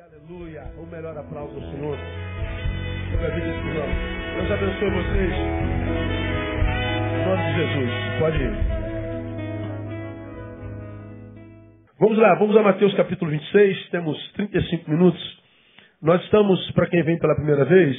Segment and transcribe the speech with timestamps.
[0.00, 0.62] Aleluia.
[0.78, 1.94] O melhor aplauso ao Senhor.
[1.94, 3.88] Do Senhor.
[4.34, 5.34] Deus abençoe vocês.
[7.12, 7.90] Em nome de Jesus.
[8.18, 8.52] Pode ir.
[11.98, 13.90] Vamos lá, vamos a Mateus capítulo 26.
[13.90, 15.42] Temos 35 minutos.
[16.00, 17.94] Nós estamos, para quem vem pela primeira vez,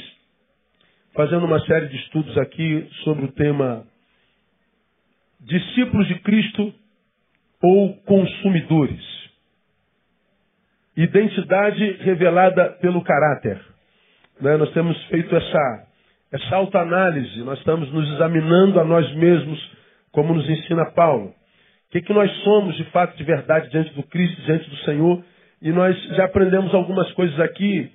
[1.14, 3.86] fazendo uma série de estudos aqui sobre o tema
[5.40, 6.74] discípulos de Cristo
[7.62, 9.21] ou consumidores.
[10.96, 13.60] Identidade revelada pelo caráter.
[14.42, 14.58] Né?
[14.58, 15.88] Nós temos feito essa,
[16.34, 19.60] essa autoanálise, nós estamos nos examinando a nós mesmos,
[20.12, 21.28] como nos ensina Paulo.
[21.28, 25.24] O que, que nós somos de fato, de verdade, diante do Cristo, diante do Senhor.
[25.62, 27.92] E nós já aprendemos algumas coisas aqui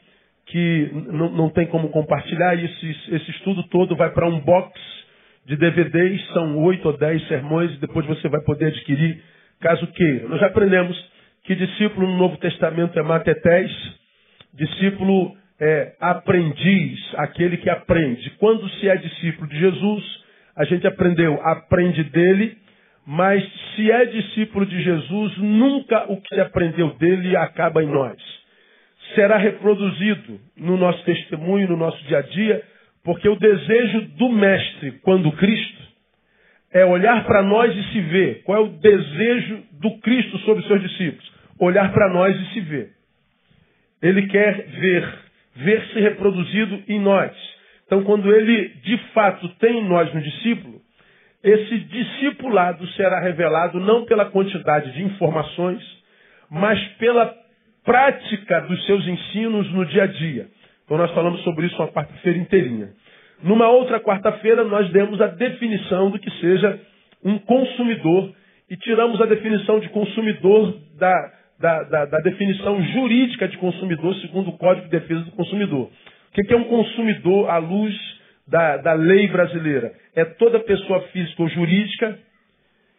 [0.46, 2.54] que não tem como compartilhar.
[2.54, 4.78] E esse, esse estudo todo vai para um box
[5.46, 9.22] de DVDs, são oito ou dez sermões, e depois você vai poder adquirir,
[9.60, 10.28] caso queira.
[10.28, 10.96] Nós já aprendemos
[11.46, 13.70] que discípulo no Novo Testamento é matetés,
[14.52, 18.30] discípulo é aprendiz, aquele que aprende.
[18.38, 20.04] Quando se é discípulo de Jesus,
[20.56, 22.58] a gente aprendeu, aprende dele,
[23.06, 23.44] mas
[23.74, 28.16] se é discípulo de Jesus, nunca o que se aprendeu dele acaba em nós.
[29.14, 32.62] Será reproduzido no nosso testemunho, no nosso dia a dia,
[33.04, 35.86] porque o desejo do Mestre, quando Cristo,
[36.72, 38.42] é olhar para nós e se ver.
[38.42, 41.35] Qual é o desejo do Cristo sobre os seus discípulos?
[41.58, 42.90] Olhar para nós e se ver.
[44.02, 45.18] Ele quer ver,
[45.56, 47.32] ver-se reproduzido em nós.
[47.86, 50.80] Então, quando ele de fato tem em nós um discípulo,
[51.42, 55.82] esse discipulado será revelado não pela quantidade de informações,
[56.50, 57.34] mas pela
[57.84, 60.48] prática dos seus ensinos no dia a dia.
[60.84, 62.90] Então, nós falamos sobre isso uma quarta-feira inteirinha.
[63.42, 66.80] Numa outra quarta-feira, nós demos a definição do que seja
[67.24, 68.34] um consumidor
[68.68, 74.50] e tiramos a definição de consumidor da, da, da, da, definição jurídica de consumidor segundo
[74.50, 75.90] o Código de Defesa do Consumidor.
[75.90, 77.94] O que é um consumidor à luz
[78.46, 79.94] da, da lei brasileira?
[80.14, 82.18] É toda pessoa física ou jurídica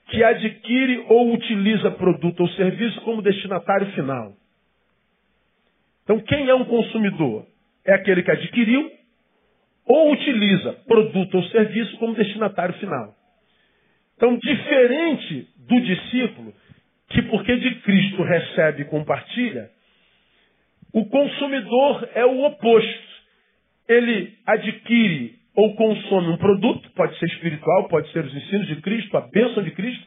[0.07, 4.33] que adquire ou utiliza produto ou serviço como destinatário final.
[6.03, 7.45] Então, quem é um consumidor?
[7.85, 8.89] É aquele que adquiriu
[9.85, 13.13] ou utiliza produto ou serviço como destinatário final.
[14.15, 16.53] Então, diferente do discípulo,
[17.09, 19.69] que porque de Cristo recebe e compartilha,
[20.94, 23.07] o consumidor é o oposto.
[23.88, 29.18] Ele adquire ou consome um produto, pode ser espiritual, pode ser os ensinos de Cristo,
[29.18, 30.06] a bênção de Cristo,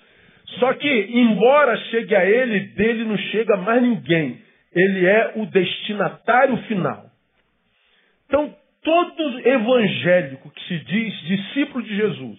[0.58, 4.38] só que, embora chegue a ele, dele não chega mais ninguém.
[4.72, 7.06] Ele é o destinatário final.
[8.26, 12.38] Então, todo evangélico que se diz discípulo de Jesus,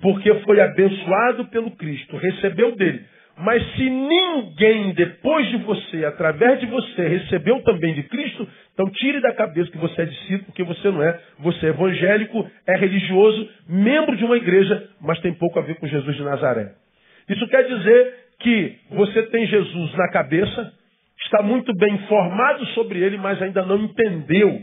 [0.00, 3.04] porque foi abençoado pelo Cristo, recebeu dele,
[3.40, 9.20] mas se ninguém depois de você, através de você, recebeu também de Cristo, então tire
[9.20, 11.20] da cabeça que você é discípulo, porque você não é.
[11.38, 15.86] Você é evangélico, é religioso, membro de uma igreja, mas tem pouco a ver com
[15.86, 16.72] Jesus de Nazaré.
[17.28, 20.72] Isso quer dizer que você tem Jesus na cabeça,
[21.24, 24.62] está muito bem informado sobre ele, mas ainda não entendeu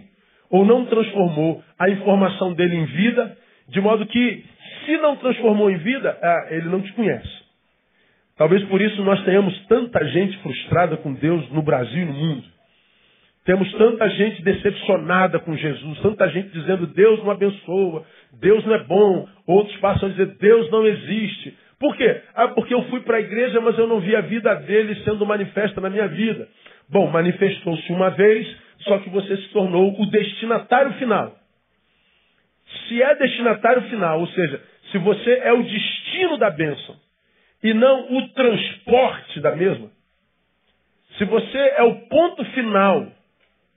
[0.50, 3.38] ou não transformou a informação dele em vida,
[3.70, 4.46] de modo que,
[4.86, 7.45] se não transformou em vida, ah, ele não te conhece.
[8.38, 12.56] Talvez por isso nós tenhamos tanta gente frustrada com Deus no Brasil e no mundo.
[13.46, 18.04] Temos tanta gente decepcionada com Jesus, tanta gente dizendo Deus não abençoa,
[18.42, 19.28] Deus não é bom.
[19.46, 21.56] Outros passam a dizer Deus não existe.
[21.80, 22.22] Por quê?
[22.34, 25.26] Ah, porque eu fui para a igreja, mas eu não vi a vida dele sendo
[25.26, 26.48] manifesta na minha vida.
[26.90, 28.48] Bom, manifestou-se uma vez,
[28.80, 31.36] só que você se tornou o destinatário final.
[32.88, 36.96] Se é destinatário final, ou seja, se você é o destino da bênção,
[37.66, 39.90] e não o transporte da mesma,
[41.18, 43.08] se você é o ponto final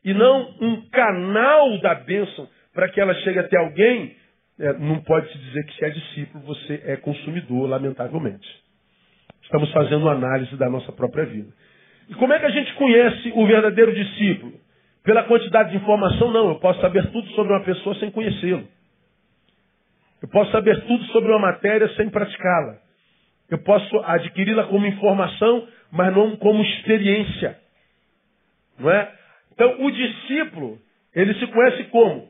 [0.05, 4.15] e não um canal da bênção para que ela chegue até alguém,
[4.61, 8.47] é, não pode se dizer que se é discípulo, você é consumidor, lamentavelmente.
[9.45, 11.51] Estamos fazendo uma análise da nossa própria vida.
[12.11, 14.53] E como é que a gente conhece o verdadeiro discípulo?
[15.03, 16.51] Pela quantidade de informação, não.
[16.51, 18.69] Eu posso saber tudo sobre uma pessoa sem conhecê-lo.
[20.21, 22.87] Eu posso saber tudo sobre uma matéria sem praticá-la.
[23.51, 27.59] Eu posso adquiri-la como informação, mas não como experiência.
[28.79, 29.11] Não é?
[29.53, 30.79] Então, o discípulo,
[31.15, 32.29] ele se conhece como?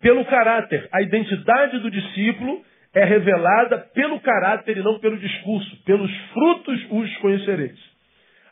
[0.00, 0.88] Pelo caráter.
[0.92, 2.62] A identidade do discípulo
[2.92, 5.76] é revelada pelo caráter e não pelo discurso.
[5.84, 7.78] Pelos frutos os conhecereis.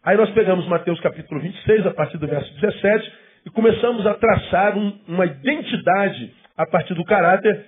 [0.02, 3.12] Aí nós pegamos Mateus capítulo 26, a partir do verso 17,
[3.46, 7.66] e começamos a traçar um, uma identidade a partir do caráter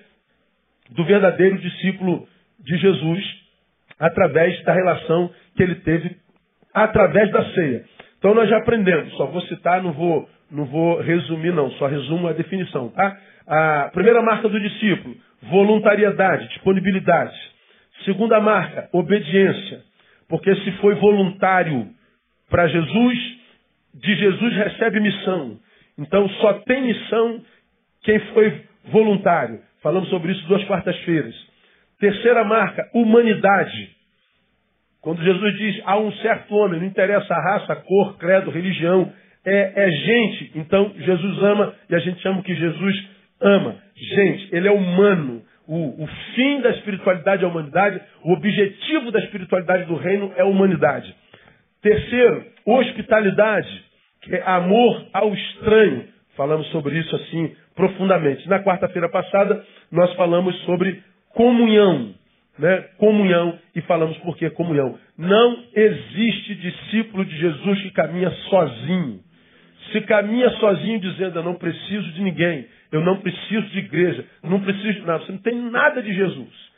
[0.90, 2.26] do verdadeiro discípulo
[2.60, 3.41] de Jesus,
[4.02, 6.16] através da relação que ele teve
[6.74, 7.84] através da ceia.
[8.18, 12.26] Então nós já aprendemos, só vou citar, não vou, não vou resumir não, só resumo
[12.26, 13.16] a definição, tá?
[13.46, 17.36] A primeira marca do discípulo, voluntariedade, disponibilidade.
[18.04, 19.82] Segunda marca, obediência.
[20.28, 21.88] Porque se foi voluntário
[22.50, 23.18] para Jesus,
[23.94, 25.58] de Jesus recebe missão.
[25.96, 27.40] Então só tem missão
[28.02, 29.60] quem foi voluntário.
[29.80, 31.51] Falamos sobre isso duas quartas-feiras.
[32.02, 33.90] Terceira marca, humanidade.
[35.00, 39.12] Quando Jesus diz há um certo homem, não interessa a raça, a cor, credo, religião,
[39.44, 40.50] é, é gente.
[40.56, 43.08] Então Jesus ama e a gente chama que Jesus
[43.40, 43.76] ama.
[43.94, 45.44] Gente, ele é humano.
[45.68, 50.42] O, o fim da espiritualidade é a humanidade, o objetivo da espiritualidade do reino é
[50.42, 51.14] a humanidade.
[51.80, 53.84] Terceiro, hospitalidade,
[54.22, 56.08] que é amor ao estranho.
[56.36, 58.48] Falamos sobre isso assim profundamente.
[58.48, 61.00] Na quarta-feira passada, nós falamos sobre
[61.34, 62.14] comunhão.
[62.58, 62.80] Né?
[62.98, 64.98] Comunhão, e falamos por que comunhão.
[65.16, 69.20] Não existe discípulo de Jesus que caminha sozinho.
[69.90, 74.60] Se caminha sozinho dizendo eu não preciso de ninguém, eu não preciso de igreja, não
[74.60, 76.72] preciso de nada, você não tem nada de Jesus.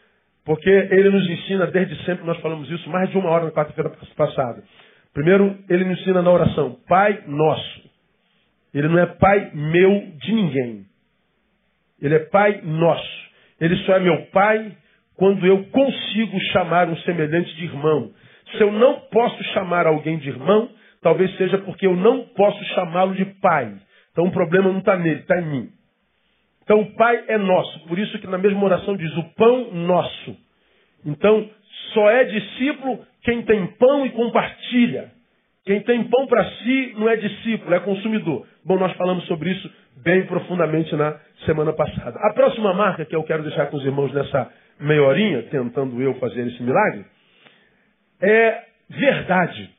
[0.45, 3.91] Porque ele nos ensina desde sempre, nós falamos isso mais de uma hora na quarta-feira
[4.17, 4.63] passada.
[5.13, 7.85] Primeiro, ele nos ensina na oração, Pai nosso.
[8.75, 10.85] Ele não é pai meu de ninguém.
[12.03, 13.24] Ele é pai nosso.
[13.65, 14.77] Ele só é meu pai
[15.17, 18.13] quando eu consigo chamar um semelhante de irmão.
[18.53, 20.69] Se eu não posso chamar alguém de irmão,
[21.01, 23.75] talvez seja porque eu não posso chamá-lo de pai.
[24.13, 25.69] Então o problema não está nele, está em mim.
[26.63, 27.81] Então o pai é nosso.
[27.89, 30.37] Por isso que na mesma oração diz o pão nosso.
[31.07, 31.49] Então
[31.95, 35.11] só é discípulo quem tem pão e compartilha.
[35.65, 38.47] Quem tem pão para si não é discípulo, é consumidor.
[38.65, 42.19] Bom, nós falamos sobre isso bem profundamente na semana passada.
[42.21, 46.15] A próxima marca que eu quero deixar com os irmãos nessa meia horinha, tentando eu
[46.17, 47.07] fazer esse milagre,
[48.21, 49.71] é verdade.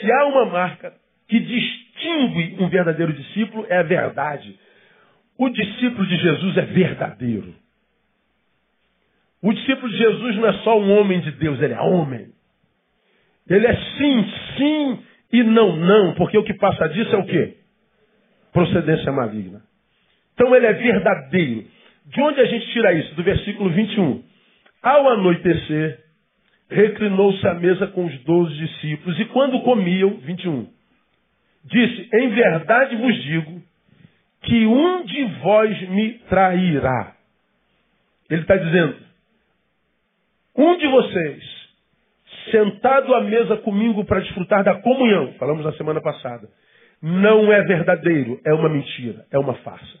[0.00, 0.94] Se há uma marca
[1.28, 4.58] que distingue um verdadeiro discípulo, é a verdade.
[5.38, 7.54] O discípulo de Jesus é verdadeiro.
[9.42, 12.35] O discípulo de Jesus não é só um homem de Deus, ele é homem.
[13.48, 14.98] Ele é sim, sim
[15.32, 17.56] e não, não, porque o que passa disso é o quê?
[18.52, 19.62] Procedência maligna.
[20.34, 21.64] Então ele é verdadeiro.
[22.06, 23.14] De onde a gente tira isso?
[23.14, 24.22] Do versículo 21.
[24.82, 26.00] Ao anoitecer,
[26.70, 30.68] reclinou-se à mesa com os doze discípulos, e quando comiam, 21,
[31.64, 33.62] disse: Em verdade vos digo
[34.42, 37.16] que um de vós me trairá.
[38.30, 38.96] Ele está dizendo:
[40.56, 41.55] Um de vocês
[42.50, 46.48] sentado à mesa comigo para desfrutar da comunhão, falamos na semana passada,
[47.02, 49.98] não é verdadeiro, é uma mentira, é uma farsa.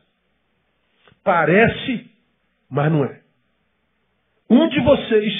[1.22, 2.10] Parece,
[2.70, 3.20] mas não é.
[4.48, 5.32] Um de vocês,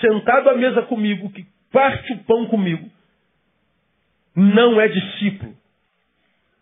[0.00, 2.90] sentado à mesa comigo, que parte o pão comigo,
[4.34, 5.54] não é discípulo.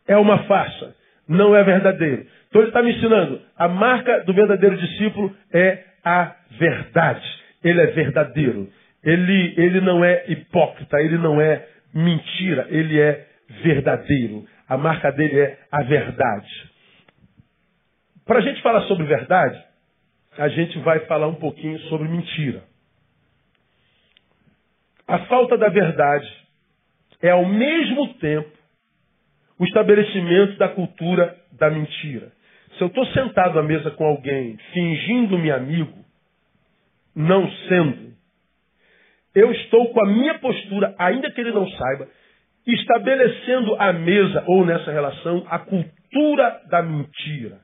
[0.07, 0.97] É uma farsa,
[1.29, 2.27] não é verdadeiro.
[2.49, 7.27] Então ele está me ensinando, a marca do verdadeiro discípulo é a verdade.
[7.63, 8.73] Ele é verdadeiro.
[9.03, 13.27] Ele, ele não é hipócrita, ele não é mentira, ele é
[13.63, 14.47] verdadeiro.
[14.69, 16.71] A marca dele é a verdade.
[18.27, 19.63] Para a gente falar sobre verdade,
[20.37, 22.63] a gente vai falar um pouquinho sobre mentira.
[25.07, 26.31] A falta da verdade
[27.23, 28.51] é ao mesmo tempo
[29.59, 32.31] o estabelecimento da cultura da mentira.
[32.77, 36.05] Se eu estou sentado à mesa com alguém fingindo-me amigo,
[37.17, 38.08] não sendo,
[39.39, 42.09] eu estou com a minha postura, ainda que ele não saiba,
[42.67, 47.59] estabelecendo à mesa ou nessa relação a cultura da mentira.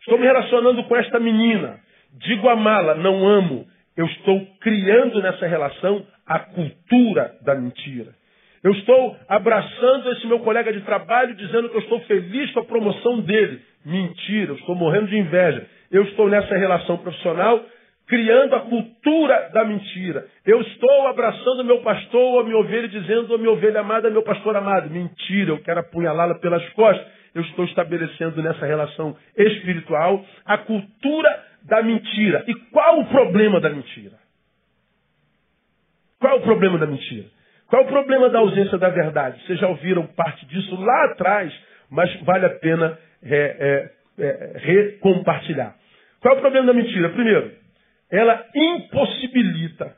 [0.00, 1.80] Estou me relacionando com esta menina,
[2.12, 3.66] digo amá-la, não amo.
[3.96, 8.14] Eu estou criando nessa relação a cultura da mentira.
[8.62, 12.64] Eu estou abraçando esse meu colega de trabalho, dizendo que eu estou feliz com a
[12.64, 13.60] promoção dele.
[13.84, 15.66] Mentira, eu estou morrendo de inveja.
[15.90, 17.64] Eu estou nessa relação profissional
[18.06, 20.26] criando a cultura da mentira.
[20.44, 24.56] Eu estou abraçando meu pastor a minha ovelha, dizendo a minha ovelha amada, meu pastor
[24.56, 24.88] amado.
[24.90, 27.06] Mentira, eu quero apunhalá-la pelas costas.
[27.34, 32.44] Eu estou estabelecendo nessa relação espiritual a cultura da mentira.
[32.46, 34.16] E qual o problema da mentira?
[36.18, 37.26] Qual é o problema da mentira?
[37.68, 39.44] Qual é o problema da ausência da verdade?
[39.44, 41.52] Vocês já ouviram parte disso lá atrás,
[41.90, 45.74] mas vale a pena é, é, é, recompartilhar.
[46.20, 47.10] Qual o problema da mentira?
[47.10, 47.65] Primeiro,
[48.10, 49.96] ela impossibilita.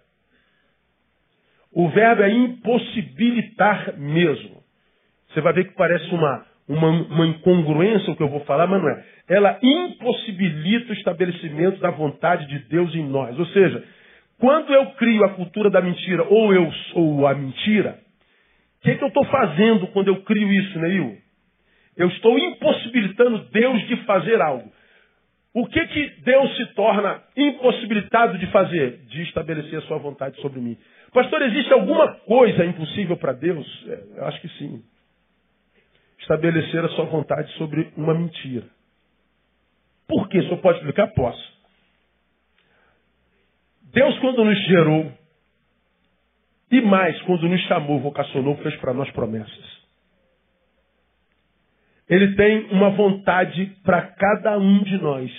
[1.72, 4.62] O verbo é impossibilitar mesmo.
[5.28, 8.82] Você vai ver que parece uma, uma, uma incongruência o que eu vou falar, mas
[8.82, 9.04] não é.
[9.28, 13.38] Ela impossibilita o estabelecimento da vontade de Deus em nós.
[13.38, 13.84] Ou seja,
[14.38, 17.98] quando eu crio a cultura da mentira ou eu sou a mentira,
[18.78, 21.18] O que, é que eu estou fazendo quando eu crio isso, Neil?
[21.96, 24.72] Eu estou impossibilitando Deus de fazer algo.
[25.54, 28.98] O que, que Deus se torna impossibilitado de fazer?
[29.06, 30.76] De estabelecer a sua vontade sobre mim.
[31.12, 33.66] Pastor, existe alguma coisa impossível para Deus?
[33.88, 34.82] É, eu acho que sim.
[36.18, 38.66] Estabelecer a sua vontade sobre uma mentira.
[40.06, 40.42] Por quê?
[40.42, 41.08] Senhor pode explicar?
[41.08, 41.58] Posso.
[43.92, 45.12] Deus, quando nos gerou,
[46.70, 49.77] e mais, quando nos chamou, vocacionou, fez para nós promessas.
[52.08, 55.30] Ele tem uma vontade para cada um de nós,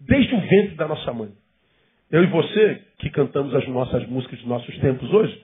[0.00, 1.30] desde o ventre da nossa mãe.
[2.10, 5.42] Eu e você, que cantamos as nossas músicas de nossos tempos hoje,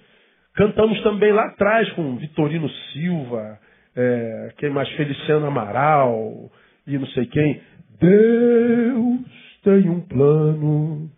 [0.54, 3.58] cantamos também lá atrás com Vitorino Silva,
[3.96, 4.88] é, quem mais?
[4.90, 6.50] Feliciano Amaral
[6.86, 7.60] e não sei quem.
[8.00, 9.20] Deus
[9.62, 11.10] tem um plano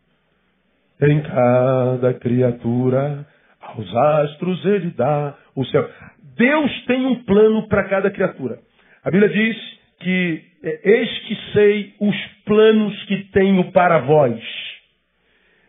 [1.00, 3.26] em cada criatura,
[3.61, 5.88] aos astros ele dá o céu.
[6.37, 8.58] Deus tem um plano para cada criatura.
[9.06, 9.56] A Bíblia diz
[10.00, 14.42] que é, eis que sei os planos que tenho para vós.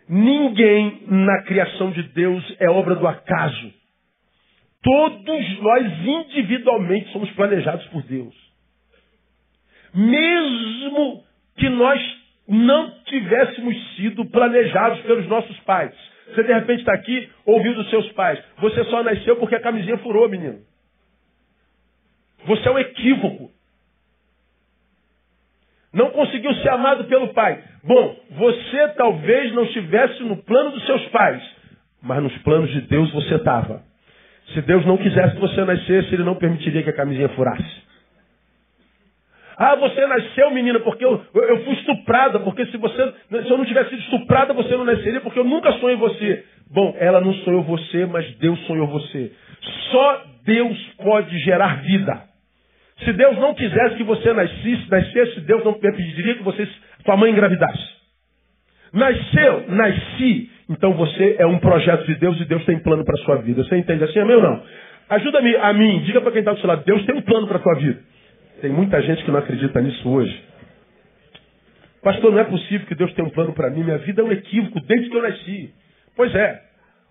[0.09, 3.71] Ninguém na criação de Deus é obra do acaso.
[4.81, 8.33] Todos nós individualmente somos planejados por Deus.
[9.93, 11.23] Mesmo
[11.57, 12.01] que nós
[12.47, 15.93] não tivéssemos sido planejados pelos nossos pais.
[16.33, 18.43] Você de repente está aqui, ouviu dos seus pais.
[18.57, 20.57] Você só nasceu porque a camisinha furou, menino.
[22.47, 23.51] Você é um equívoco.
[25.93, 27.61] Não conseguiu ser amado pelo pai.
[27.83, 31.41] Bom, você talvez não estivesse no plano dos seus pais,
[32.01, 33.81] mas nos planos de Deus você estava.
[34.53, 37.87] Se Deus não quisesse que você nascesse, Ele não permitiria que a camisinha furasse.
[39.57, 43.65] Ah, você nasceu, menina, porque eu, eu fui estuprada, porque se você, se eu não
[43.65, 46.45] tivesse sido estuprada, você não nasceria, porque eu nunca sonhei você.
[46.71, 49.31] Bom, ela não sonhou você, mas Deus sonhou você.
[49.91, 52.26] Só Deus pode gerar vida.
[53.03, 56.67] Se Deus não quisesse que você nascesse, nascesse, Deus não pediria que você,
[57.05, 57.97] sua mãe engravidasse.
[58.91, 63.35] Nasceu, nasci, então você é um projeto de Deus e Deus tem plano para sua
[63.37, 63.63] vida.
[63.63, 64.63] Você entende assim, amém ou não?
[65.09, 67.59] Ajuda-me a mim, diga para quem está do seu lado, Deus tem um plano para
[67.59, 67.99] sua vida.
[68.61, 70.43] Tem muita gente que não acredita nisso hoje.
[72.01, 73.83] Pastor, não é possível que Deus tenha um plano para mim.
[73.83, 75.73] Minha vida é um equívoco desde que eu nasci.
[76.15, 76.61] Pois é.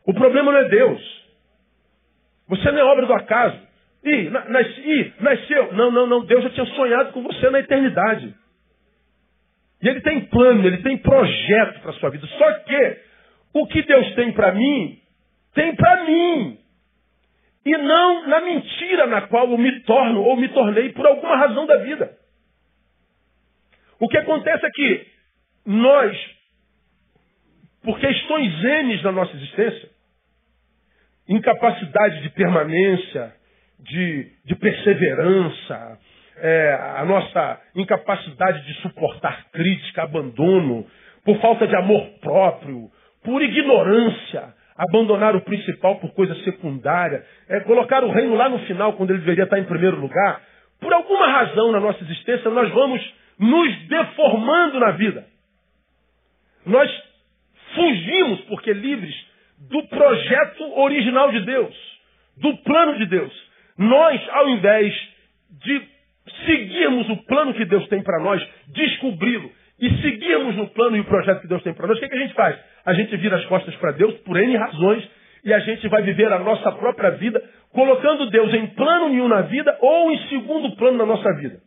[0.07, 1.27] O problema não é Deus.
[2.49, 3.59] Você não é obra do acaso.
[4.07, 5.73] Ih, nasci, ih, nasceu.
[5.73, 6.25] Não, não, não.
[6.25, 8.33] Deus já tinha sonhado com você na eternidade.
[9.83, 12.25] E Ele tem plano, Ele tem projeto para a sua vida.
[12.27, 12.99] Só que
[13.53, 15.01] o que Deus tem para mim,
[15.55, 16.59] tem para mim
[17.65, 21.67] e não na mentira na qual eu me torno ou me tornei por alguma razão
[21.67, 22.17] da vida.
[23.99, 25.07] O que acontece é que
[25.65, 26.17] nós,
[27.83, 29.91] por questões N da nossa existência,
[31.29, 33.35] incapacidade de permanência,
[33.81, 35.99] de, de perseverança,
[36.39, 40.87] é, a nossa incapacidade de suportar crítica, abandono,
[41.25, 42.91] por falta de amor próprio,
[43.25, 48.93] por ignorância, abandonar o principal por coisa secundária, é, colocar o reino lá no final,
[48.95, 50.41] quando ele deveria estar em primeiro lugar.
[50.81, 55.27] Por alguma razão na nossa existência, nós vamos nos deformando na vida.
[56.65, 56.91] Nós
[57.75, 59.15] fugimos, porque livres,
[59.71, 61.75] do projeto original de Deus,
[62.37, 63.46] do plano de Deus.
[63.79, 64.95] Nós, ao invés
[65.51, 65.83] de
[66.47, 71.05] seguirmos o plano que Deus tem para nós, descobri-lo e seguirmos no plano e o
[71.05, 72.59] projeto que Deus tem para nós, o que, que a gente faz?
[72.85, 75.07] A gente vira as costas para Deus por N razões
[75.45, 77.43] e a gente vai viver a nossa própria vida,
[77.73, 81.61] colocando Deus em plano nenhum na vida ou em segundo plano na nossa vida.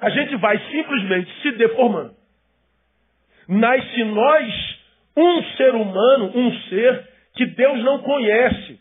[0.00, 2.14] A gente vai simplesmente se deformando.
[3.48, 4.78] Nasce nós
[5.16, 8.80] um ser humano, um ser que Deus não conhece.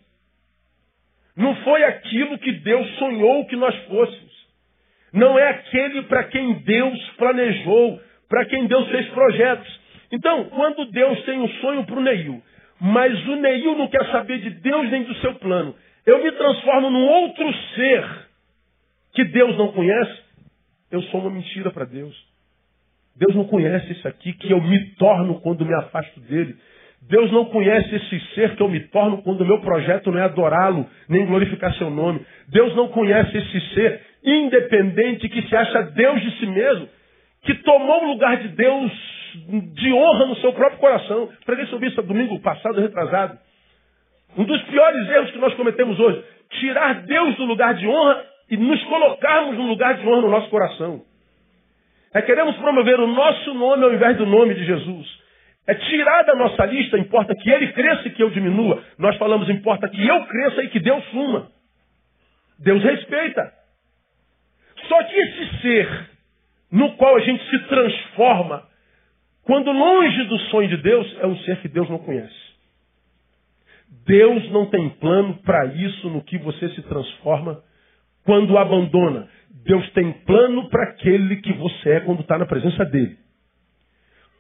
[1.36, 4.34] Não foi aquilo que Deus sonhou que nós fôssemos.
[5.12, 8.00] Não é aquele para quem Deus planejou
[8.34, 9.80] para quem Deus fez projetos.
[10.12, 12.42] Então, quando Deus tem um sonho para o Neil,
[12.82, 16.90] mas o Neil não quer saber de Deus nem do seu plano, eu me transformo
[16.90, 18.28] num outro ser
[19.14, 20.20] que Deus não conhece,
[20.90, 22.16] eu sou uma mentira para Deus.
[23.16, 26.58] Deus não conhece isso aqui que eu me torno quando me afasto dele.
[27.10, 30.24] Deus não conhece esse ser que eu me torno quando o meu projeto não é
[30.24, 32.26] adorá-lo, nem glorificar seu nome.
[32.48, 36.88] Deus não conhece esse ser independente que se acha Deus de si mesmo
[37.44, 38.92] que tomou o lugar de Deus
[39.74, 41.30] de honra no seu próprio coração.
[41.46, 43.38] Preguei sobre isso domingo passado, retrasado.
[44.38, 48.58] Um dos piores erros que nós cometemos hoje, tirar Deus do lugar de honra e
[48.58, 51.02] nos colocarmos no lugar de honra no nosso coração.
[52.14, 55.23] É queremos promover o nosso nome ao invés do nome de Jesus.
[55.66, 58.84] É tirar da nossa lista, importa que ele cresça e que eu diminua.
[58.98, 61.50] Nós falamos, importa que eu cresça e que Deus suma.
[62.60, 63.54] Deus respeita.
[64.88, 66.10] Só que esse ser
[66.72, 68.64] no qual a gente se transforma,
[69.44, 72.44] quando longe do sonho de Deus, é um ser que Deus não conhece.
[74.06, 77.62] Deus não tem plano para isso no que você se transforma
[78.26, 79.30] quando o abandona.
[79.66, 83.18] Deus tem plano para aquele que você é quando está na presença dele.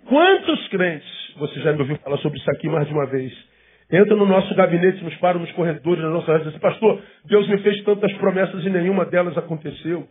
[0.05, 1.07] Quantos crentes,
[1.37, 3.33] você já me ouviu falar sobre isso aqui mais de uma vez,
[3.91, 7.57] entram no nosso gabinete, nos param nos corredores, na nossa rádio, dizem, pastor, Deus me
[7.59, 10.07] fez tantas promessas e nenhuma delas aconteceu.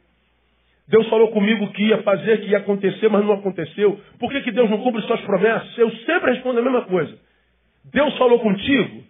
[0.88, 4.00] Deus falou comigo que ia fazer, que ia acontecer, mas não aconteceu.
[4.18, 5.76] Por que, que Deus não cumpre suas promessas?
[5.78, 7.16] Eu sempre respondo a mesma coisa.
[7.84, 9.02] Deus falou contigo?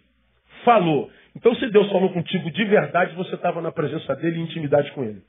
[0.65, 1.11] Falou.
[1.35, 5.03] Então, se Deus falou contigo de verdade, você estava na presença dele e intimidade com
[5.03, 5.23] ele.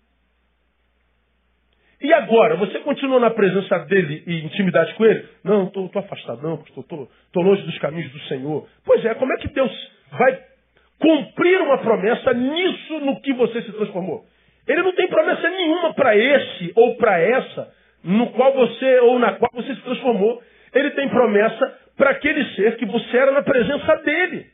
[2.03, 5.25] E agora, você continua na presença dele e intimidade com ele?
[5.41, 7.07] Não, estou afastado, não, estou
[7.41, 8.67] longe dos caminhos do Senhor.
[8.83, 9.71] Pois é, como é que Deus
[10.11, 10.37] vai
[10.99, 14.25] cumprir uma promessa nisso no que você se transformou?
[14.67, 19.35] Ele não tem promessa nenhuma para esse ou para essa no qual você ou na
[19.35, 20.43] qual você se transformou.
[20.73, 24.45] Ele tem promessa para aquele ser que você era na presença dele.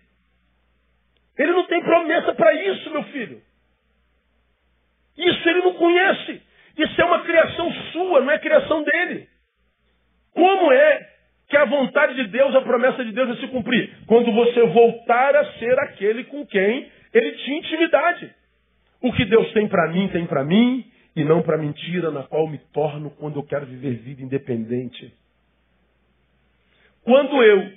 [1.35, 3.41] Ele não tem promessa para isso, meu filho.
[5.17, 6.48] Isso ele não conhece.
[6.79, 9.27] Isso é uma criação sua, não é criação dele.
[10.33, 11.09] Como é
[11.49, 13.97] que a vontade de Deus, a promessa de Deus vai se cumprir?
[14.07, 18.33] Quando você voltar a ser aquele com quem ele tinha intimidade.
[19.01, 22.47] O que Deus tem para mim, tem para mim, e não para mentira na qual
[22.47, 25.13] me torno quando eu quero viver vida independente.
[27.03, 27.73] Quando eu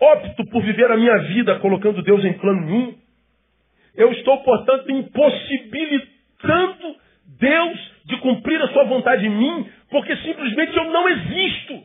[0.00, 2.94] opto por viver a minha vida colocando Deus em plano nenhum,
[3.94, 6.96] eu estou, portanto, impossibilitando
[7.38, 11.84] Deus de cumprir a sua vontade em mim, porque simplesmente eu não existo.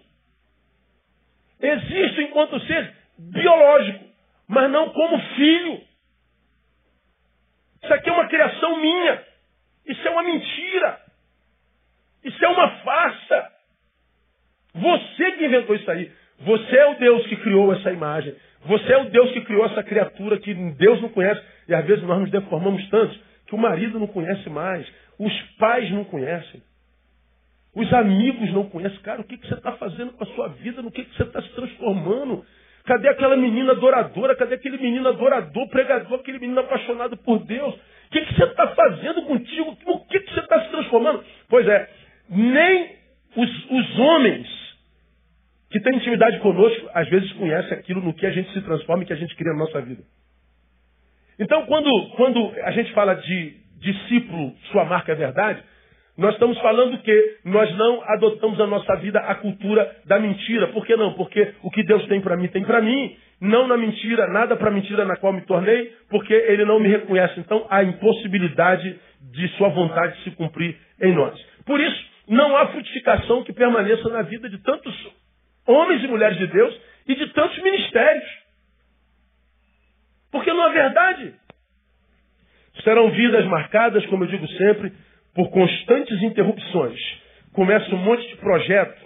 [1.60, 4.06] Existo enquanto ser biológico,
[4.48, 5.82] mas não como filho.
[7.84, 9.24] Isso aqui é uma criação minha.
[9.88, 11.00] Isso é uma mentira.
[12.24, 13.52] Isso é uma farsa.
[14.76, 16.12] Você que inventou isso aí.
[16.42, 18.36] Você é o Deus que criou essa imagem.
[18.66, 21.42] Você é o Deus que criou essa criatura que Deus não conhece.
[21.68, 24.88] E às vezes nós nos deformamos tanto que o marido não conhece mais,
[25.22, 26.64] os pais não conhecem.
[27.76, 29.00] Os amigos não conhecem.
[29.02, 30.82] Cara, o que, que você está fazendo com a sua vida?
[30.82, 32.44] No que, que você está se transformando?
[32.86, 34.36] Cadê aquela menina adoradora?
[34.36, 37.76] Cadê aquele menino adorador, pregador, aquele menino apaixonado por Deus?
[37.76, 39.78] O que, que você está fazendo contigo?
[39.86, 41.24] No que, que você está se transformando?
[41.48, 41.90] Pois é,
[42.28, 42.96] nem
[43.38, 44.48] os, os homens
[45.70, 49.06] que têm intimidade conosco, às vezes conhecem aquilo no que a gente se transforma e
[49.06, 50.02] que a gente cria na nossa vida.
[51.40, 55.62] Então, quando, quando a gente fala de discípulo, sua marca é verdade,
[56.18, 60.68] nós estamos falando que nós não adotamos na nossa vida a cultura da mentira.
[60.68, 61.14] Por que não?
[61.14, 63.18] Porque o que Deus tem para mim, tem para mim.
[63.40, 67.40] Não na mentira, nada para mentira na qual me tornei, porque Ele não me reconhece.
[67.40, 69.00] Então, a impossibilidade
[69.34, 71.40] de Sua vontade se cumprir em nós.
[71.66, 74.94] Por isso, não há frutificação que permaneça na vida de tantos
[75.66, 78.30] homens e mulheres de Deus e de tantos ministérios.
[80.32, 81.34] Porque não há verdade.
[82.84, 84.92] Serão vidas marcadas, como eu digo sempre,
[85.36, 87.00] por constantes interrupções.
[87.54, 89.02] Começa um monte de projeto.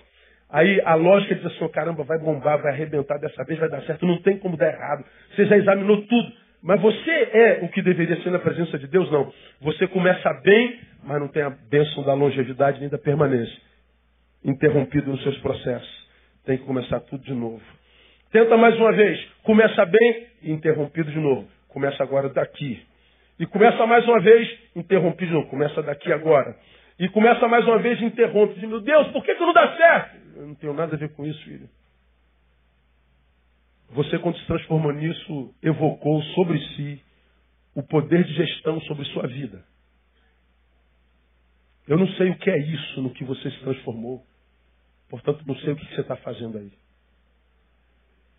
[0.49, 4.05] Aí a lógica diz assim, caramba, vai bombar, vai arrebentar, dessa vez vai dar certo,
[4.05, 5.03] não tem como dar errado.
[5.35, 6.45] Você já examinou tudo.
[6.63, 9.11] Mas você é o que deveria ser na presença de Deus?
[9.11, 9.31] Não.
[9.61, 13.55] Você começa bem, mas não tem a bênção da longevidade nem da permanência.
[14.43, 16.07] Interrompido nos seus processos.
[16.43, 17.61] Tem que começar tudo de novo.
[18.31, 19.23] Tenta mais uma vez.
[19.43, 21.47] Começa bem interrompido de novo.
[21.67, 22.81] Começa agora daqui.
[23.39, 24.47] E começa mais uma vez,
[25.31, 25.49] novo.
[25.49, 26.57] Começa daqui agora.
[26.97, 28.53] E começa mais uma vez, interrompe.
[28.55, 30.17] Diz, meu Deus, por que, que não dá certo?
[30.35, 31.69] Eu não tenho nada a ver com isso, filho.
[33.89, 37.01] Você, quando se transformou nisso, evocou sobre si
[37.75, 39.63] o poder de gestão sobre sua vida.
[41.87, 44.25] Eu não sei o que é isso no que você se transformou.
[45.09, 46.71] Portanto, não sei o que você está fazendo aí.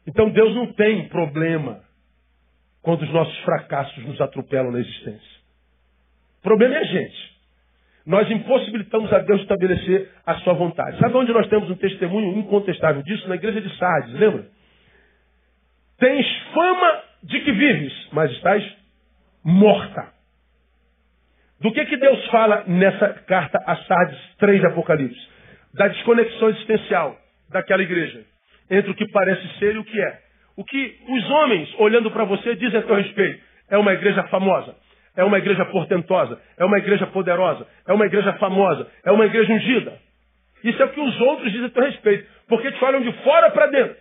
[0.06, 1.85] Então Deus não tem problema
[2.86, 5.40] quando os nossos fracassos nos atropelam na existência.
[6.38, 7.36] O problema é a gente.
[8.06, 10.96] Nós impossibilitamos a Deus estabelecer a sua vontade.
[11.00, 13.28] Sabe onde nós temos um testemunho incontestável disso?
[13.28, 14.46] Na igreja de Sardes, lembra?
[15.98, 18.64] Tens fama de que vives, mas estás
[19.42, 20.06] morta.
[21.60, 25.28] Do que, que Deus fala nessa carta a Sardes 3 de Apocalipse?
[25.74, 27.18] Da desconexão existencial
[27.50, 28.24] daquela igreja.
[28.70, 30.25] Entre o que parece ser e o que é.
[30.56, 33.42] O que os homens, olhando para você, dizem a teu respeito.
[33.68, 34.74] É uma igreja famosa.
[35.14, 36.40] É uma igreja portentosa.
[36.56, 37.66] É uma igreja poderosa.
[37.86, 38.90] É uma igreja famosa.
[39.04, 39.98] É uma igreja ungida.
[40.64, 42.26] Isso é o que os outros dizem a teu respeito.
[42.48, 43.96] Porque te olham de fora para dentro.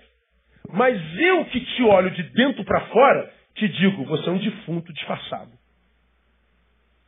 [0.71, 4.93] Mas eu que te olho de dentro para fora, te digo, você é um defunto
[4.93, 5.51] disfarçado.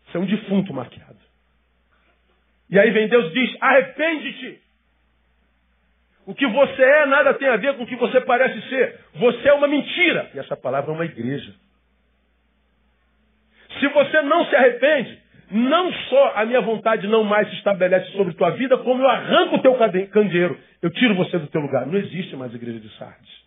[0.05, 1.17] Você é um defunto maquiado.
[2.69, 4.62] E aí vem Deus e diz, arrepende-te.
[6.28, 9.00] O que você é nada tem a ver com o que você parece ser.
[9.16, 10.30] Você é uma mentira.
[10.36, 11.54] E essa palavra é uma igreja.
[13.80, 15.18] Se você não se arrepende,
[15.50, 19.56] não só a minha vontade não mais se estabelece sobre tua vida, como eu arranco
[19.56, 19.74] o teu
[20.10, 20.60] candeeiro.
[20.82, 21.86] Eu tiro você do teu lugar.
[21.86, 23.38] Não existe mais igreja de Sardes.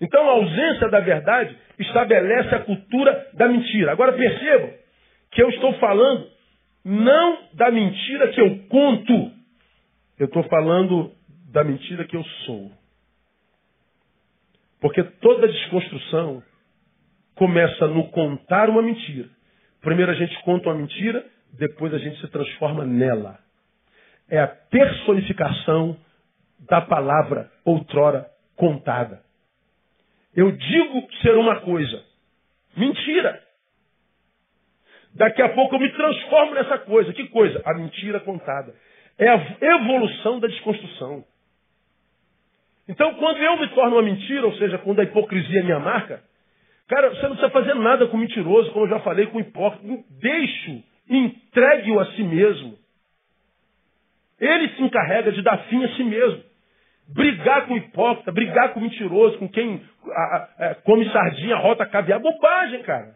[0.00, 3.90] Então a ausência da verdade estabelece a cultura da mentira.
[3.90, 4.70] Agora percebam
[5.32, 6.28] que eu estou falando
[6.84, 9.32] não da mentira que eu conto,
[10.18, 11.12] eu estou falando
[11.50, 12.72] da mentira que eu sou.
[14.80, 16.42] Porque toda desconstrução
[17.34, 19.28] começa no contar uma mentira.
[19.80, 23.38] Primeiro a gente conta uma mentira, depois a gente se transforma nela.
[24.28, 25.96] É a personificação
[26.60, 29.22] da palavra outrora contada.
[30.34, 32.02] Eu digo ser uma coisa.
[32.76, 33.42] Mentira.
[35.14, 37.12] Daqui a pouco eu me transformo nessa coisa.
[37.12, 37.62] Que coisa?
[37.64, 38.74] A mentira contada.
[39.18, 41.24] É a evolução da desconstrução.
[42.88, 46.22] Então, quando eu me torno uma mentira, ou seja, quando a hipocrisia é minha marca,
[46.86, 50.04] cara, você não precisa fazer nada com mentiroso, como eu já falei, com hipócrita.
[50.20, 52.78] Deixo, entregue-o a si mesmo.
[54.38, 56.44] Ele se encarrega de dar fim a si mesmo.
[57.08, 61.56] Brigar com o hipócrita, brigar com o mentiroso, com quem a, a, a, come sardinha,
[61.56, 63.14] rota caviar, bobagem, cara.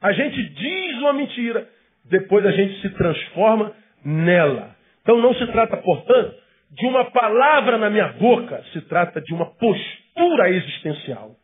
[0.00, 1.68] A gente diz uma mentira,
[2.08, 3.72] depois a gente se transforma
[4.04, 4.76] nela.
[5.02, 6.34] Então não se trata, portanto,
[6.70, 11.34] de uma palavra na minha boca, se trata de uma postura existencial.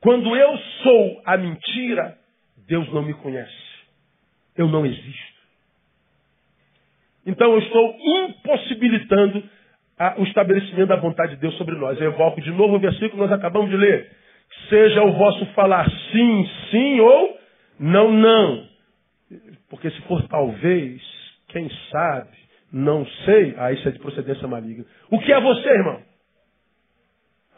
[0.00, 2.18] Quando eu sou a mentira,
[2.66, 3.52] Deus não me conhece.
[4.56, 5.34] Eu não existo.
[7.26, 9.42] Então eu estou impossibilitando
[9.98, 11.98] a, o estabelecimento da vontade de Deus sobre nós.
[12.00, 14.10] Eu evoco de novo o versículo que nós acabamos de ler.
[14.68, 17.38] Seja o vosso falar sim, sim ou
[17.78, 18.73] não, não.
[19.74, 21.02] Porque se for talvez,
[21.48, 22.38] quem sabe,
[22.72, 24.84] não sei, aí isso é de procedência maligna.
[25.10, 26.00] O que é você, irmão?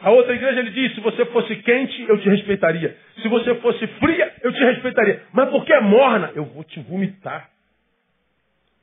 [0.00, 2.96] A outra igreja ele diz: se você fosse quente, eu te respeitaria.
[3.20, 5.24] Se você fosse fria, eu te respeitaria.
[5.30, 7.50] Mas porque é morna, eu vou te vomitar.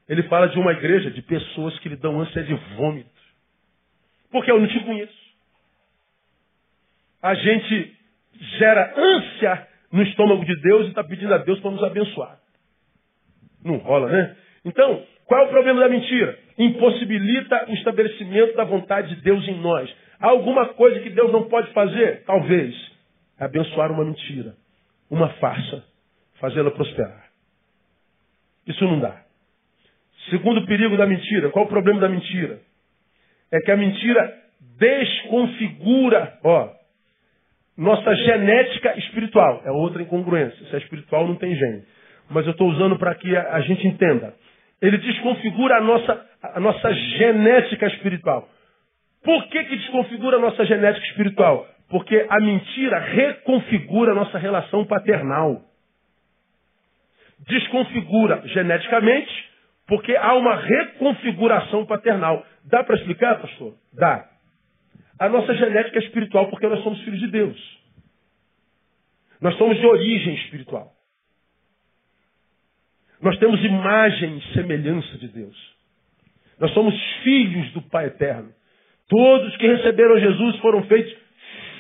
[0.07, 3.09] Ele fala de uma igreja de pessoas que lhe dão ânsia de vômito.
[4.31, 5.23] Porque eu não te conheço.
[7.19, 7.97] A gente
[8.59, 12.42] gera ânsia no estômago de Deus e está pedindo a Deus para nos abençoar.
[13.63, 14.35] Não rola, né?
[14.65, 16.37] Então, qual é o problema da mentira?
[16.57, 19.93] Impossibilita o estabelecimento da vontade de Deus em nós.
[20.19, 22.23] Há alguma coisa que Deus não pode fazer?
[22.25, 22.75] Talvez.
[23.39, 24.55] É abençoar uma mentira,
[25.09, 25.83] uma farsa,
[26.39, 27.25] fazê-la prosperar.
[28.67, 29.21] Isso não dá.
[30.29, 32.59] Segundo perigo da mentira, qual o problema da mentira?
[33.51, 34.33] É que a mentira
[34.77, 36.69] desconfigura, ó,
[37.77, 39.61] nossa genética espiritual.
[39.65, 40.65] É outra incongruência.
[40.67, 41.83] Se é espiritual, não tem gene.
[42.29, 44.33] Mas eu estou usando para que a, a, gente entenda.
[44.81, 48.49] Ele desconfigura a nossa, a nossa genética espiritual.
[49.23, 51.67] Por que, que desconfigura a nossa genética espiritual?
[51.89, 55.61] Porque a mentira reconfigura a nossa relação paternal.
[57.47, 59.49] Desconfigura geneticamente,
[59.87, 62.45] porque há uma reconfiguração paternal.
[62.65, 63.75] Dá para explicar, pastor?
[63.93, 64.27] Dá.
[65.19, 67.83] A nossa genética é espiritual porque nós somos filhos de Deus.
[69.39, 70.92] Nós somos de origem espiritual.
[73.23, 75.55] Nós temos imagem e semelhança de Deus.
[76.59, 78.49] Nós somos filhos do Pai Eterno.
[79.07, 81.15] Todos que receberam Jesus foram feitos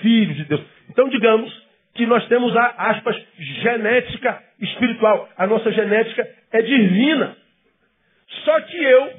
[0.01, 0.61] filhos de Deus.
[0.89, 1.51] Então, digamos
[1.95, 5.29] que nós temos a, aspas, genética espiritual.
[5.37, 7.35] A nossa genética é divina.
[8.45, 9.13] Só que eu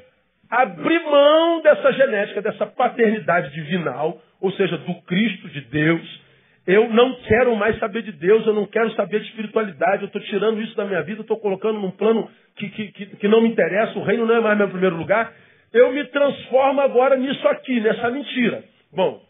[0.49, 6.24] abri mão dessa genética, dessa paternidade divinal, ou seja, do Cristo de Deus.
[6.67, 10.21] Eu não quero mais saber de Deus, eu não quero saber de espiritualidade, eu estou
[10.21, 13.49] tirando isso da minha vida, estou colocando num plano que, que, que, que não me
[13.49, 15.31] interessa, o reino não é mais meu primeiro lugar.
[15.71, 18.63] Eu me transformo agora nisso aqui, nessa mentira.
[18.91, 19.21] Bom,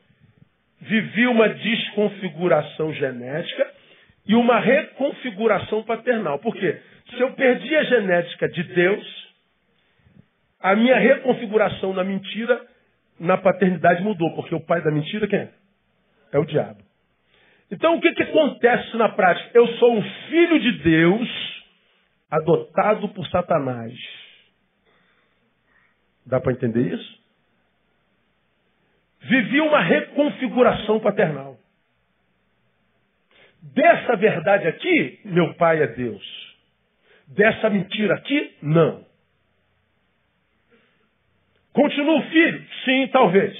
[0.80, 3.67] vivi uma desconfiguração genética
[4.28, 6.39] e uma reconfiguração paternal.
[6.39, 6.80] Por quê?
[7.10, 9.34] Se eu perdi a genética de Deus,
[10.62, 12.62] a minha reconfiguração na mentira,
[13.19, 15.50] na paternidade mudou, porque o pai da mentira quem é?
[16.32, 16.85] É o diabo.
[17.71, 19.51] Então o que, que acontece na prática?
[19.54, 21.63] Eu sou um filho de Deus
[22.30, 23.93] adotado por Satanás.
[26.25, 27.23] Dá para entender isso?
[29.21, 31.58] Vivi uma reconfiguração paternal.
[33.62, 36.23] Dessa verdade aqui, meu pai é Deus.
[37.28, 39.04] Dessa mentira aqui, não.
[41.73, 42.65] Continuo filho?
[42.86, 43.58] Sim, talvez.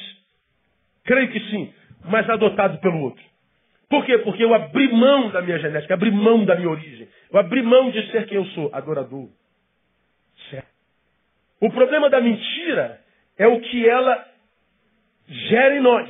[1.04, 1.74] Creio que sim,
[2.06, 3.24] mas adotado pelo outro.
[3.90, 4.18] Por quê?
[4.20, 7.08] Porque eu abri mão da minha genética, abri mão da minha origem.
[7.32, 9.30] Eu abri mão de ser quem eu sou, adorador.
[10.50, 10.68] Certo.
[11.62, 13.00] O problema da mentira
[13.38, 14.26] é o que ela
[15.28, 16.10] gera em nós.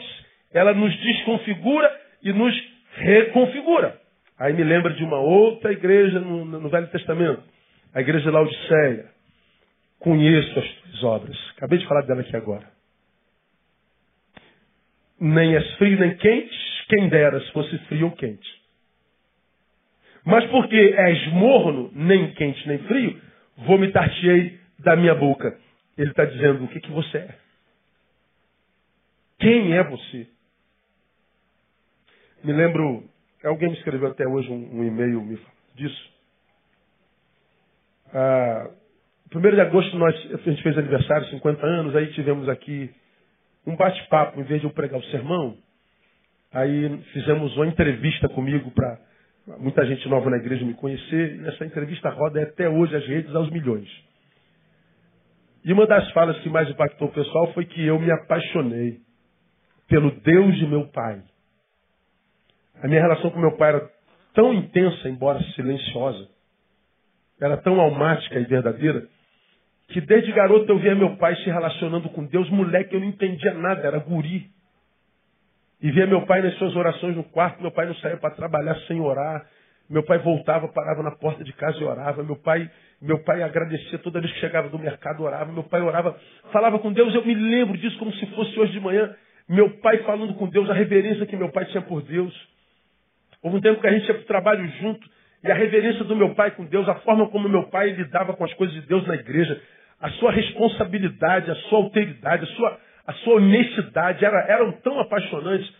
[0.53, 2.55] Ela nos desconfigura e nos
[2.93, 3.99] reconfigura.
[4.37, 7.43] Aí me lembra de uma outra igreja no, no Velho Testamento,
[7.93, 9.05] a igreja de Laodiceia.
[9.99, 11.37] Conheço as tuas obras.
[11.57, 12.67] Acabei de falar dela aqui agora.
[15.19, 18.63] Nem és frio nem quente, quem dera se fosse frio ou quente.
[20.25, 23.21] Mas porque és morno, nem quente nem frio,
[23.57, 25.57] vomitar-te-ei da minha boca.
[25.97, 27.35] Ele está dizendo o que, que você é.
[29.39, 30.27] Quem é você?
[32.43, 33.03] Me lembro,
[33.43, 35.39] alguém me escreveu até hoje um, um e-mail me
[35.75, 36.13] disso.
[38.13, 38.69] Ah,
[39.33, 42.89] 1 de agosto nós, a gente fez aniversário, 50 anos, aí tivemos aqui
[43.65, 45.57] um bate-papo, em vez de eu pregar o sermão,
[46.55, 48.97] aí fizemos uma entrevista comigo para
[49.59, 53.35] muita gente nova na igreja me conhecer, e essa entrevista roda até hoje as redes
[53.35, 53.87] aos milhões.
[55.65, 58.99] E uma das falas que mais impactou o pessoal foi que eu me apaixonei
[59.87, 61.21] pelo Deus de meu pai.
[62.81, 63.91] A minha relação com meu pai era
[64.33, 66.29] tão intensa, embora silenciosa,
[67.39, 69.07] era tão almática e verdadeira,
[69.89, 73.53] que desde garoto eu via meu pai se relacionando com Deus, moleque, eu não entendia
[73.53, 74.54] nada, era guri.
[75.85, 78.75] E via meu pai nas suas orações no quarto, meu pai não saía para trabalhar
[78.87, 79.45] sem orar.
[79.87, 82.23] Meu pai voltava, parava na porta de casa e orava.
[82.23, 82.67] Meu pai,
[82.99, 85.51] meu pai agradecia toda vez que chegava do mercado, orava.
[85.51, 86.19] Meu pai orava,
[86.51, 87.13] falava com Deus.
[87.13, 89.15] Eu me lembro disso como se fosse hoje de manhã.
[89.47, 92.33] Meu pai falando com Deus, a reverência que meu pai tinha por Deus.
[93.43, 95.07] Houve um tempo que a gente ia para o trabalho junto.
[95.43, 98.43] E a reverência do meu pai com Deus, a forma como meu pai lidava com
[98.43, 99.61] as coisas de Deus na igreja,
[100.01, 105.71] a sua responsabilidade, a sua alteridade, a sua, a sua honestidade era, eram tão apaixonantes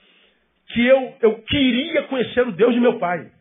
[0.68, 3.32] que eu, eu queria conhecer o Deus de meu pai.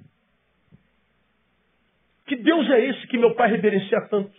[2.27, 4.33] Que Deus é esse que meu pai reverencia tanto?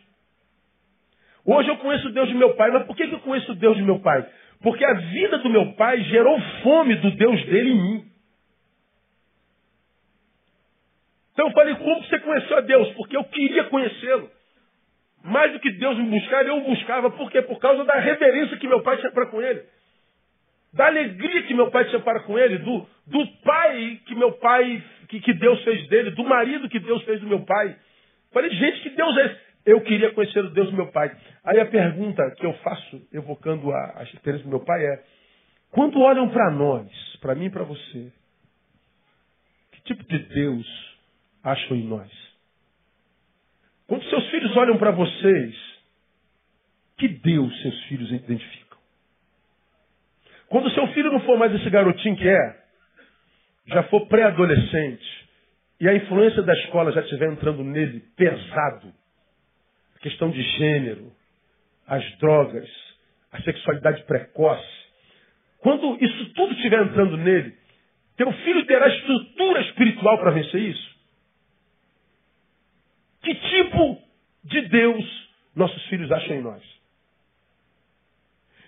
[1.46, 3.78] Hoje eu conheço o Deus de meu pai, mas por que eu conheço o Deus
[3.78, 4.28] de meu pai?
[4.62, 8.06] Porque a vida do meu pai gerou fome do Deus dele em mim.
[11.34, 12.94] Então eu falei, como você conheceu a Deus?
[12.94, 14.32] Porque eu queria conhecê-lo.
[15.26, 17.10] Mais do que Deus me buscar, eu o buscava.
[17.10, 17.42] Por quê?
[17.42, 19.64] Por causa da reverência que meu pai tinha para com ele.
[20.72, 22.60] Da alegria que meu pai tinha para com ele.
[22.60, 26.12] Do, do pai que meu pai, que, que Deus fez dele.
[26.12, 27.76] Do marido que Deus fez do meu pai.
[28.32, 29.46] Falei, gente, que Deus é esse?
[29.66, 31.12] Eu queria conhecer o Deus do meu pai.
[31.44, 35.04] Aí a pergunta que eu faço, evocando a, a experiência do meu pai, é:
[35.72, 36.88] quando olham para nós,
[37.20, 38.12] para mim e para você,
[39.72, 40.98] que tipo de Deus
[41.44, 42.26] acham em nós?
[43.88, 44.25] Quando seus
[44.56, 45.56] olham para vocês,
[46.98, 48.78] que Deus seus filhos identificam?
[50.48, 52.64] Quando seu filho não for mais esse garotinho que é,
[53.68, 55.26] já for pré-adolescente,
[55.80, 58.94] e a influência da escola já estiver entrando nele pesado,
[59.96, 61.12] a questão de gênero,
[61.88, 62.70] as drogas,
[63.32, 64.86] a sexualidade precoce,
[65.60, 67.58] quando isso tudo estiver entrando nele,
[68.16, 70.96] teu filho terá estrutura espiritual para vencer isso?
[73.24, 74.05] Que tipo
[74.46, 76.64] de Deus nossos filhos acham em nós?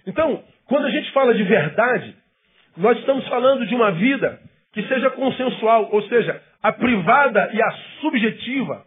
[0.06, 2.16] Então, quando a gente fala de verdade,
[2.76, 4.40] nós estamos falando de uma vida
[4.74, 8.86] que seja consensual, ou seja, a privada e a subjetiva,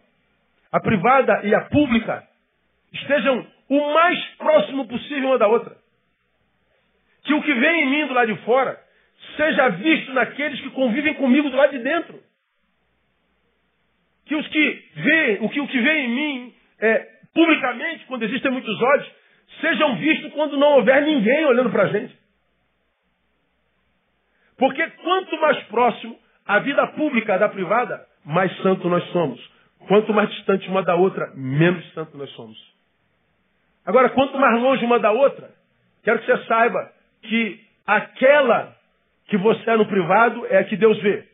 [0.71, 2.23] a privada e a pública,
[2.93, 5.75] estejam o mais próximo possível uma da outra.
[7.23, 8.79] Que o que vem em mim do lado de fora
[9.35, 12.19] seja visto naqueles que convivem comigo do lado de dentro
[14.31, 18.51] que os que veem, o que o que vê em mim é, publicamente, quando existem
[18.51, 19.11] muitos olhos,
[19.61, 22.19] sejam vistos quando não houver ninguém olhando para a gente.
[24.57, 29.39] Porque quanto mais próximo a vida pública da privada, mais santo nós somos.
[29.87, 32.57] Quanto mais distante uma da outra, menos santo nós somos.
[33.85, 35.49] Agora, quanto mais longe uma da outra,
[36.03, 36.91] quero que você saiba
[37.23, 38.75] que aquela
[39.27, 41.25] que você é no privado é a que Deus vê.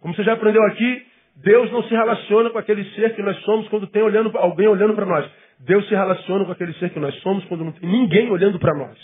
[0.00, 3.68] Como você já aprendeu aqui, Deus não se relaciona com aquele ser que nós somos
[3.68, 5.30] quando tem olhando, alguém olhando para nós.
[5.60, 8.74] Deus se relaciona com aquele ser que nós somos quando não tem ninguém olhando para
[8.74, 8.98] nós.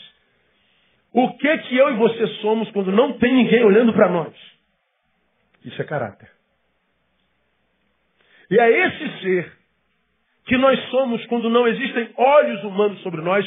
[1.12, 4.34] O que que eu e você somos quando não tem ninguém olhando para nós?
[5.64, 6.28] Isso é caráter.
[8.50, 9.52] E é esse ser
[10.46, 13.46] que nós somos quando não existem olhos humanos sobre nós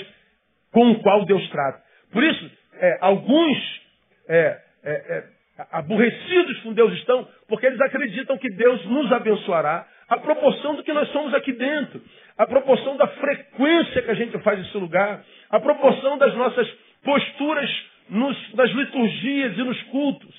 [0.71, 1.83] com o qual Deus trata.
[2.11, 3.81] Por isso, é, alguns
[4.27, 5.34] é, é, é
[5.71, 10.93] aborrecidos com Deus estão, porque eles acreditam que Deus nos abençoará a proporção do que
[10.93, 12.01] nós somos aqui dentro,
[12.37, 16.67] a proporção da frequência que a gente faz esse lugar, a proporção das nossas
[17.03, 17.69] posturas
[18.09, 20.35] nos, nas liturgias e nos cultos.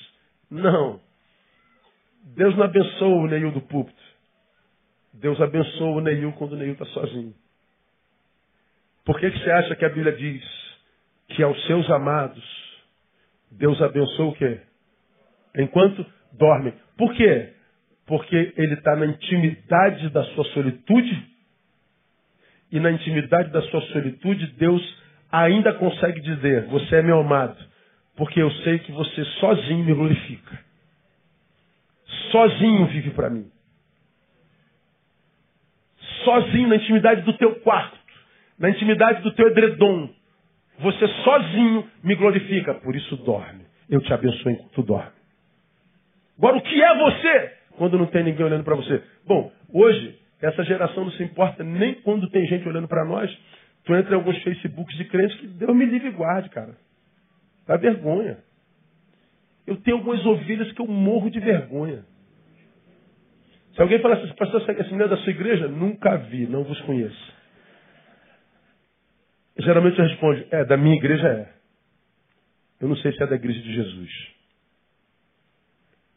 [0.51, 1.01] Não.
[2.37, 4.03] Deus não abençoa o Neil do púlpito.
[5.15, 7.35] Deus abençoa o Neil quando o Neil está sozinho.
[9.05, 10.45] Por que, que você acha que a Bíblia diz
[11.29, 12.45] que aos seus amados
[13.51, 14.61] Deus abençoa o quê?
[15.57, 16.75] Enquanto dormem.
[16.97, 17.53] Por quê?
[18.07, 21.37] Porque ele está na intimidade da sua solitude.
[22.71, 24.83] E na intimidade da sua solitude, Deus
[25.31, 27.57] ainda consegue dizer: Você é meu amado,
[28.16, 30.59] porque eu sei que você sozinho me glorifica.
[32.31, 33.51] Sozinho vive para mim.
[36.25, 37.99] Sozinho na intimidade do teu quarto,
[38.59, 40.11] na intimidade do teu edredom.
[40.81, 43.64] Você sozinho me glorifica, por isso dorme.
[43.88, 45.16] Eu te abençoo enquanto tu dorme.
[46.38, 49.03] Agora, o que é você quando não tem ninguém olhando para você?
[49.27, 53.31] Bom, hoje, essa geração não se importa nem quando tem gente olhando para nós.
[53.85, 56.77] Tu entra em alguns Facebooks de crentes que Deus me livre e guarde, cara.
[57.66, 58.38] Dá vergonha.
[59.66, 62.05] Eu tenho algumas ovelhas que eu morro de vergonha.
[63.75, 65.68] Se alguém falar assim, pastor, esse menino é da sua igreja?
[65.68, 67.35] Nunca vi, não vos conheço.
[69.59, 71.53] Geralmente eu respondo, é, da minha igreja é.
[72.81, 74.36] Eu não sei se é da igreja de Jesus.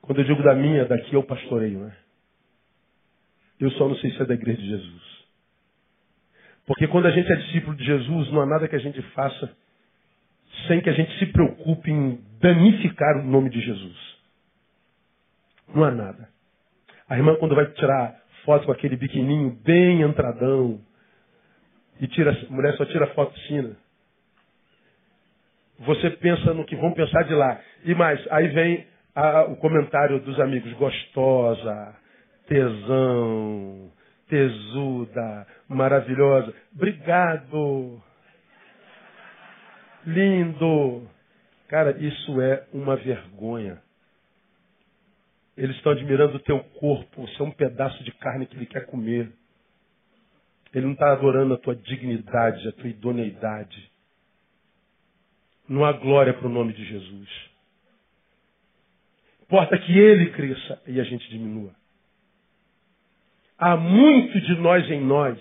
[0.09, 1.95] Quando eu digo da minha, daqui eu pastoreio, né?
[3.59, 5.03] Eu só não sei se é da igreja de Jesus.
[6.65, 9.55] Porque quando a gente é discípulo de Jesus, não há nada que a gente faça
[10.67, 14.17] sem que a gente se preocupe em danificar o nome de Jesus.
[15.75, 16.27] Não há nada.
[17.07, 20.81] A irmã, quando vai tirar foto com aquele biquininho bem entradão,
[22.01, 23.77] e tira, a mulher só tira foto piscina.
[25.81, 27.61] Você pensa no que vão pensar de lá.
[27.85, 31.95] E mais, aí vem a, o comentário dos amigos, gostosa,
[32.47, 33.91] tesão,
[34.27, 36.53] tesuda, maravilhosa.
[36.73, 38.01] Obrigado.
[40.05, 41.07] Lindo.
[41.67, 43.81] Cara, isso é uma vergonha.
[45.55, 47.27] Eles estão admirando o teu corpo.
[47.27, 49.31] Você é um pedaço de carne que ele quer comer.
[50.73, 53.91] Ele não está adorando a tua dignidade, a tua idoneidade.
[55.67, 57.49] Não há glória para o nome de Jesus.
[59.49, 61.71] Importa que ele cresça e a gente diminua.
[63.57, 65.39] Há muito de nós em nós,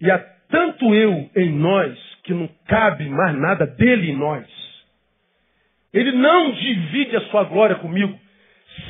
[0.00, 0.18] e há
[0.50, 4.44] tanto eu em nós, que não cabe mais nada dele em nós.
[5.94, 8.18] Ele não divide a sua glória comigo.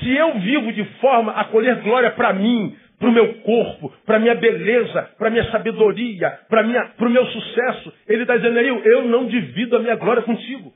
[0.00, 4.16] Se eu vivo de forma a colher glória para mim, para o meu corpo, para
[4.16, 8.82] a minha beleza, para a minha sabedoria, para o meu sucesso, ele está dizendo, eu,
[8.82, 10.72] eu não divido a minha glória contigo.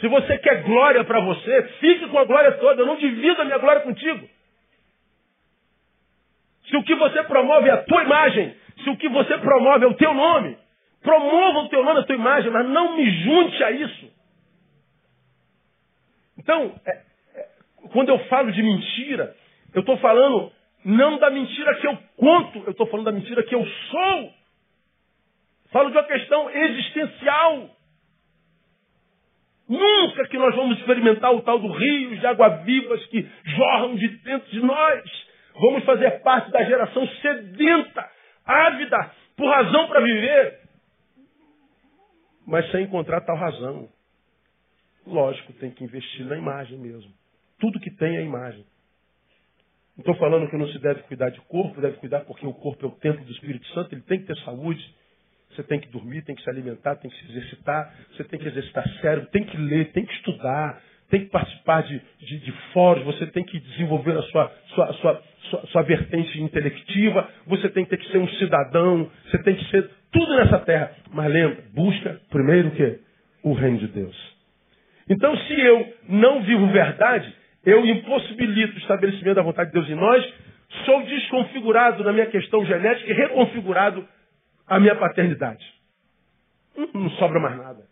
[0.00, 3.44] Se você quer glória para você, fique com a glória toda, eu não divido a
[3.44, 4.28] minha glória contigo.
[6.68, 9.88] Se o que você promove é a tua imagem, se o que você promove é
[9.88, 10.56] o teu nome,
[11.02, 14.12] promova o teu nome, a tua imagem, mas não me junte a isso.
[16.38, 16.90] Então, é,
[17.34, 17.48] é,
[17.92, 19.34] quando eu falo de mentira,
[19.74, 20.52] eu estou falando
[20.84, 24.32] não da mentira que eu conto, eu estou falando da mentira que eu sou.
[25.70, 27.68] Falo de uma questão existencial.
[29.68, 34.50] Nunca que nós vamos experimentar o tal do rio de água-vivas que jorram de dentro
[34.50, 35.28] de nós.
[35.60, 38.08] Vamos fazer parte da geração sedenta,
[38.46, 40.60] ávida, por razão para viver,
[42.46, 43.88] mas sem encontrar tal razão.
[45.06, 47.12] Lógico, tem que investir na imagem mesmo.
[47.58, 48.64] Tudo que tem é imagem.
[49.96, 52.86] Não estou falando que não se deve cuidar de corpo, deve cuidar porque o corpo
[52.86, 54.82] é o templo do Espírito Santo, ele tem que ter saúde.
[55.58, 58.46] Você tem que dormir, tem que se alimentar, tem que se exercitar, você tem que
[58.46, 63.04] exercitar cérebro, tem que ler, tem que estudar, tem que participar de, de, de fóruns,
[63.04, 67.90] você tem que desenvolver a sua, sua, sua, sua, sua vertente intelectiva, você tem que
[67.90, 70.92] ter que ser um cidadão, você tem que ser tudo nessa terra.
[71.10, 73.00] Mas lembra, busca primeiro o quê?
[73.42, 74.36] O reino de Deus.
[75.10, 77.34] Então, se eu não vivo verdade,
[77.66, 80.24] eu impossibilito o estabelecimento da vontade de Deus em nós,
[80.84, 84.06] sou desconfigurado na minha questão genética e reconfigurado
[84.68, 85.64] a minha paternidade.
[86.94, 87.86] Não, sobra mais nada.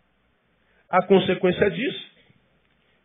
[0.89, 2.07] A consequência disso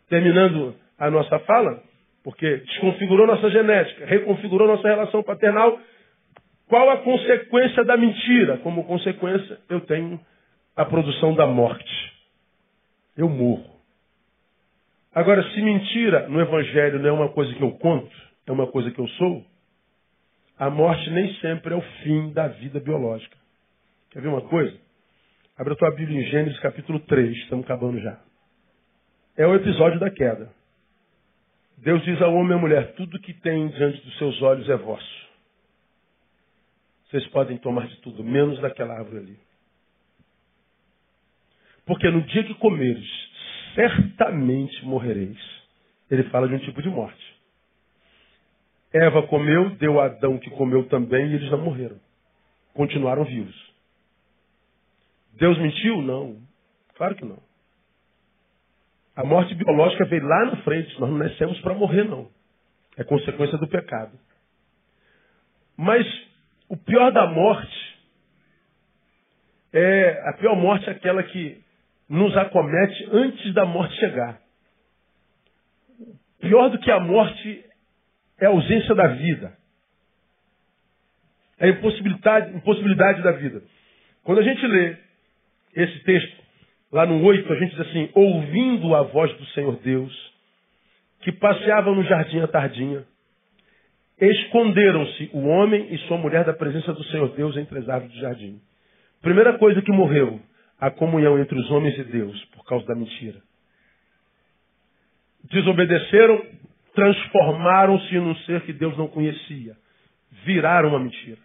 [0.09, 1.83] terminando a nossa fala,
[2.23, 5.81] porque desconfigurou nossa genética, reconfigurou nossa relação paternal.
[6.68, 8.59] Qual a consequência da mentira?
[8.59, 10.20] Como consequência, eu tenho
[10.77, 12.12] a produção da morte.
[13.16, 13.73] Eu morro.
[15.14, 18.14] Agora, se mentira no Evangelho não é uma coisa que eu conto,
[18.47, 19.45] é uma coisa que eu sou,
[20.59, 23.37] a morte nem sempre é o fim da vida biológica.
[24.13, 24.79] Quer ver uma coisa?
[25.59, 28.19] Abre a tua Bíblia em Gênesis capítulo 3, estamos acabando já
[29.37, 30.51] é o episódio da queda.
[31.79, 34.77] Deus diz ao homem e à mulher: tudo que tem diante dos seus olhos é
[34.77, 35.23] vosso.
[37.09, 39.39] Vocês podem tomar de tudo, menos daquela árvore ali.
[41.85, 43.09] Porque no dia que comeres,
[43.75, 45.39] certamente morrereis.
[46.11, 47.33] Ele fala de um tipo de morte.
[48.93, 51.99] Eva comeu, deu a Adão que comeu também e eles não morreram.
[52.75, 53.72] Continuaram vivos.
[55.35, 56.03] Deus mentiu?
[56.03, 56.41] Não.
[56.95, 57.39] Claro que não.
[59.14, 60.99] A morte biológica veio lá na frente.
[61.01, 62.30] Nós não nascemos para morrer, não.
[62.97, 64.18] É consequência do pecado.
[65.76, 66.07] Mas
[66.68, 67.93] o pior da morte
[69.72, 71.62] é a pior morte é aquela que
[72.09, 74.41] nos acomete antes da morte chegar.
[76.41, 77.64] Pior do que a morte
[78.39, 79.57] é a ausência da vida.
[81.59, 83.62] É a impossibilidade, impossibilidade da vida.
[84.24, 84.97] Quando a gente lê
[85.75, 86.43] esse texto,
[86.93, 90.33] lá no 8, a gente diz assim: ouvindo a voz do Senhor Deus,
[91.20, 93.05] que passeava no jardim à tardinha,
[94.20, 98.20] esconderam-se o homem e sua mulher da presença do Senhor Deus entre as árvores do
[98.20, 98.61] jardim.
[99.20, 100.41] Primeira coisa que morreu,
[100.81, 103.41] a comunhão entre os homens e Deus, por causa da mentira.
[105.45, 106.45] Desobedeceram,
[106.95, 109.77] transformaram-se num ser que Deus não conhecia.
[110.45, 111.39] Viraram uma mentira.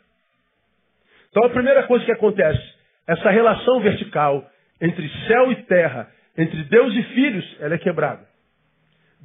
[1.30, 2.77] Então a primeira coisa que acontece,
[3.08, 4.46] essa relação vertical
[4.82, 8.28] entre céu e terra, entre Deus e filhos, ela é quebrada.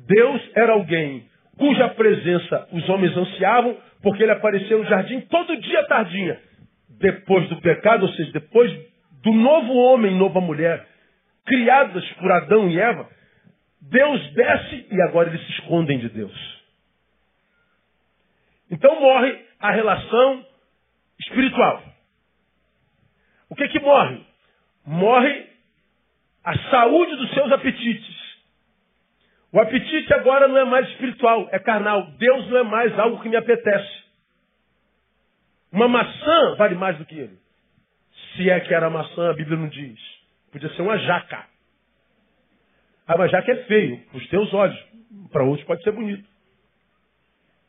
[0.06, 1.26] Deus era alguém
[1.58, 6.40] cuja presença os homens ansiavam, porque ele apareceu no jardim todo dia tardinha.
[6.88, 8.72] Depois do pecado, ou seja, depois
[9.22, 10.86] do novo homem, nova mulher,
[11.44, 13.08] criadas por Adão e Eva,
[13.80, 16.62] Deus desce e agora eles se escondem de Deus.
[18.70, 20.46] Então morre a relação
[21.20, 21.91] espiritual.
[23.52, 24.18] O que que morre?
[24.86, 25.46] Morre
[26.42, 28.16] a saúde dos seus apetites.
[29.52, 32.06] O apetite agora não é mais espiritual, é carnal.
[32.12, 34.04] Deus não é mais algo que me apetece.
[35.70, 37.38] Uma maçã vale mais do que ele.
[38.34, 40.00] Se é que era maçã, a Bíblia não diz.
[40.50, 41.44] Podia ser uma jaca.
[43.06, 44.82] Ah, mas jaca é feio, para os teus olhos.
[45.30, 46.26] Para outros pode ser bonito.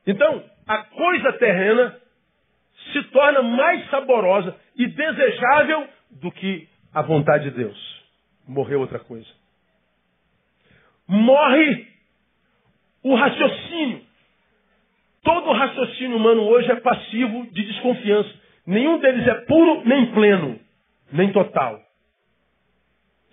[0.07, 1.99] Então, a coisa terrena
[2.91, 8.03] se torna mais saborosa e desejável do que a vontade de Deus.
[8.47, 9.27] Morreu outra coisa.
[11.07, 11.87] Morre
[13.03, 14.01] o raciocínio.
[15.23, 18.29] Todo raciocínio humano hoje é passivo de desconfiança.
[18.65, 20.59] Nenhum deles é puro, nem pleno,
[21.11, 21.81] nem total.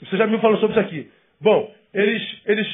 [0.01, 1.11] Você já me falou sobre isso aqui.
[1.41, 2.67] Bom, eles, eles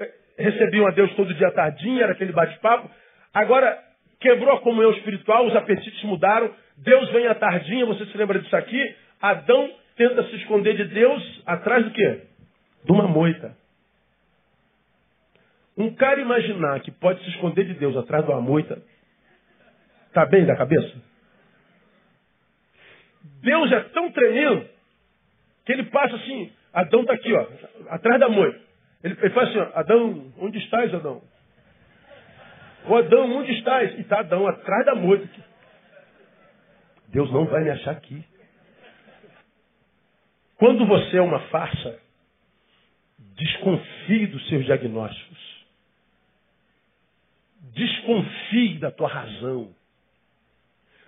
[0.00, 2.90] eh, recebiam a Deus todo dia tardinho, era aquele bate-papo.
[3.34, 3.78] Agora,
[4.20, 6.54] quebrou a comunhão espiritual, os apetites mudaram.
[6.76, 8.96] Deus vem à tardinha, você se lembra disso aqui?
[9.20, 12.22] Adão tenta se esconder de Deus atrás do quê?
[12.84, 13.56] De uma moita.
[15.76, 18.82] Um cara imaginar que pode se esconder de Deus atrás de uma moita,
[20.12, 21.00] tá bem da cabeça?
[23.42, 24.68] Deus é tão tremendo
[25.64, 27.46] que ele passa assim, Adão está aqui, ó,
[27.88, 28.58] atrás da moita.
[29.02, 31.22] Ele, ele faz assim, ó, Adão, onde estás, Adão?
[32.86, 33.98] Ô Adão, onde estás?
[33.98, 35.28] E está Adão atrás da moita.
[37.08, 38.24] Deus não vai me achar aqui.
[40.56, 41.98] Quando você é uma farsa,
[43.18, 45.38] desconfie dos seus diagnósticos.
[47.72, 49.74] Desconfie da tua razão.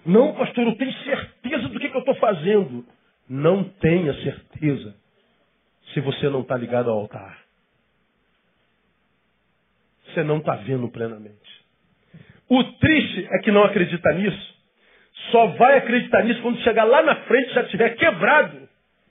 [0.05, 2.85] Não, pastor, eu tenho certeza do que, que eu estou fazendo.
[3.29, 4.97] Não tenha certeza
[5.93, 7.39] se você não está ligado ao altar.
[10.07, 11.42] Você não está vendo plenamente.
[12.53, 14.55] O triste é que não acredita nisso.
[15.31, 18.69] Só vai acreditar nisso quando chegar lá na frente já estiver quebrado.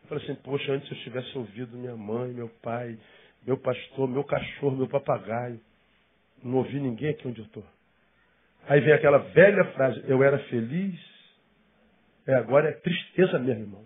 [0.07, 2.99] Fala assim, poxa, antes eu tivesse ouvido minha mãe, meu pai,
[3.43, 5.59] meu pastor, meu cachorro, meu papagaio.
[6.43, 7.65] Não ouvi ninguém aqui onde eu estou.
[8.69, 10.99] Aí vem aquela velha frase, eu era feliz.
[12.27, 13.85] É, agora é tristeza mesmo, irmão.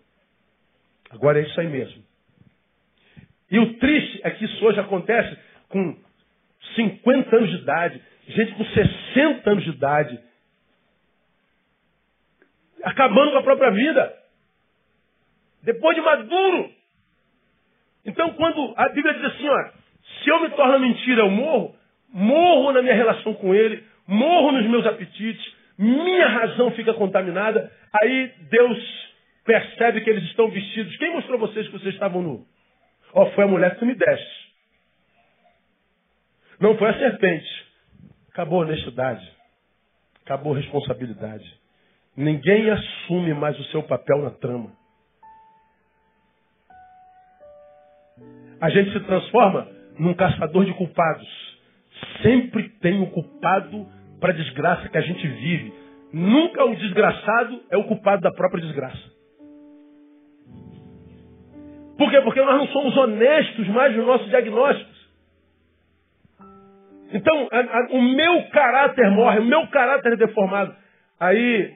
[1.11, 2.03] Agora é isso aí mesmo.
[3.49, 5.39] E o triste é que isso hoje acontece
[5.69, 5.97] com
[6.75, 10.19] 50 anos de idade, gente com 60 anos de idade,
[12.83, 14.13] acabando com a própria vida.
[15.63, 16.71] Depois de maduro.
[18.05, 19.69] Então, quando a Bíblia diz assim, ó,
[20.23, 21.75] se eu me torno mentira, eu morro,
[22.09, 28.31] morro na minha relação com ele, morro nos meus apetites, minha razão fica contaminada, aí
[28.49, 29.05] Deus
[29.43, 30.95] percebe que eles estão vestidos.
[30.97, 32.45] Quem mostrou vocês que vocês estavam nu?
[33.13, 34.45] Ó, foi a mulher que tu me deste.
[36.59, 37.64] Não foi a serpente.
[38.35, 39.25] Acabou a honestidade.
[40.25, 41.45] Acabou a responsabilidade.
[42.17, 44.73] Ninguém assume mais o seu papel na trama.
[48.59, 49.65] A gente se transforma
[49.97, 51.25] num caçador de culpados.
[52.21, 53.87] Sempre tem o culpado
[54.19, 55.73] para a desgraça que a gente vive.
[56.11, 59.15] Nunca o desgraçado é o culpado da própria desgraça.
[61.97, 62.19] Por quê?
[62.19, 64.94] Porque nós não somos honestos mais nos nossos diagnósticos.
[67.13, 70.75] Então, a, a, o meu caráter morre, o meu caráter é deformado.
[71.19, 71.73] Aí,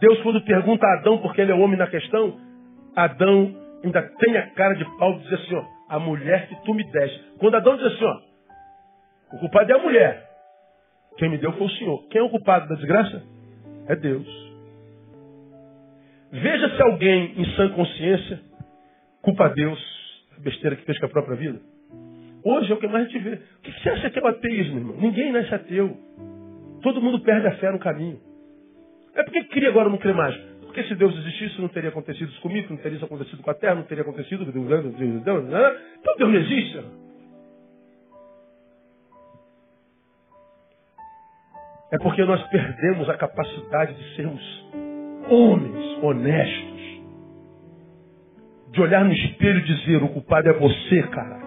[0.00, 2.38] Deus, quando pergunta a Adão, porque ele é homem na questão,
[2.94, 3.54] Adão
[3.84, 6.84] ainda tem a cara de pau de dizer assim, ó, a mulher que tu me
[6.90, 7.20] deste.
[7.38, 10.26] Quando Adão diz assim, ó, o culpado é a mulher.
[11.18, 12.08] Quem me deu foi o Senhor.
[12.08, 13.22] Quem é o culpado da desgraça?
[13.88, 14.26] É Deus.
[16.32, 18.40] Veja se alguém em sã consciência
[19.22, 19.78] culpa a Deus
[20.36, 21.60] a besteira que fez com a própria vida.
[22.48, 23.34] Hoje é o que mais a gente vê.
[23.34, 24.96] O que você acha que é o ateísmo, irmão?
[25.00, 25.96] Ninguém nasce ateu.
[26.80, 28.20] Todo mundo perde a fé no caminho.
[29.16, 30.32] É porque cria agora não crê mais.
[30.60, 33.54] Porque se Deus existisse, não teria acontecido isso comigo, não teria isso acontecido com a
[33.54, 34.44] terra, não teria acontecido.
[34.44, 34.52] Então
[36.18, 36.84] Deus não existe.
[41.90, 44.66] É porque nós perdemos a capacidade de sermos
[45.28, 46.76] homens honestos.
[48.70, 51.45] De olhar no espelho e dizer, o culpado é você, cara.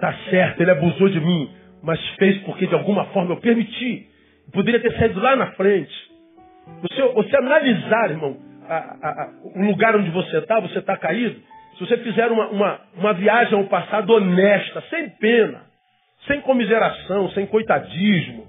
[0.00, 1.50] Tá certo, ele abusou de mim,
[1.82, 4.08] mas fez porque de alguma forma eu permiti.
[4.52, 5.92] Poderia ter saído lá na frente.
[6.82, 8.36] Você, você analisar, irmão,
[8.68, 11.40] a, a, a, o lugar onde você está, você está caído.
[11.76, 15.62] Se você fizer uma, uma, uma viagem ao passado honesta, sem pena,
[16.26, 18.46] sem comiseração, sem coitadismo,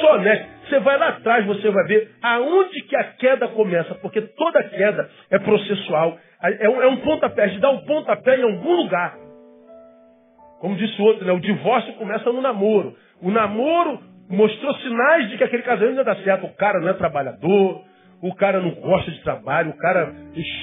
[0.00, 4.20] só honesto, você vai lá atrás, você vai ver aonde que a queda começa, porque
[4.20, 6.18] toda queda é processual.
[6.42, 9.29] É um, é um pontapé, a gente dá um pontapé em algum lugar.
[10.60, 11.32] Como disse o outro, né?
[11.32, 12.94] o divórcio começa no namoro.
[13.22, 13.98] O namoro
[14.28, 16.46] mostrou sinais de que aquele casamento não ia dar certo.
[16.46, 17.82] O cara não é trabalhador,
[18.22, 20.12] o cara não gosta de trabalho, o cara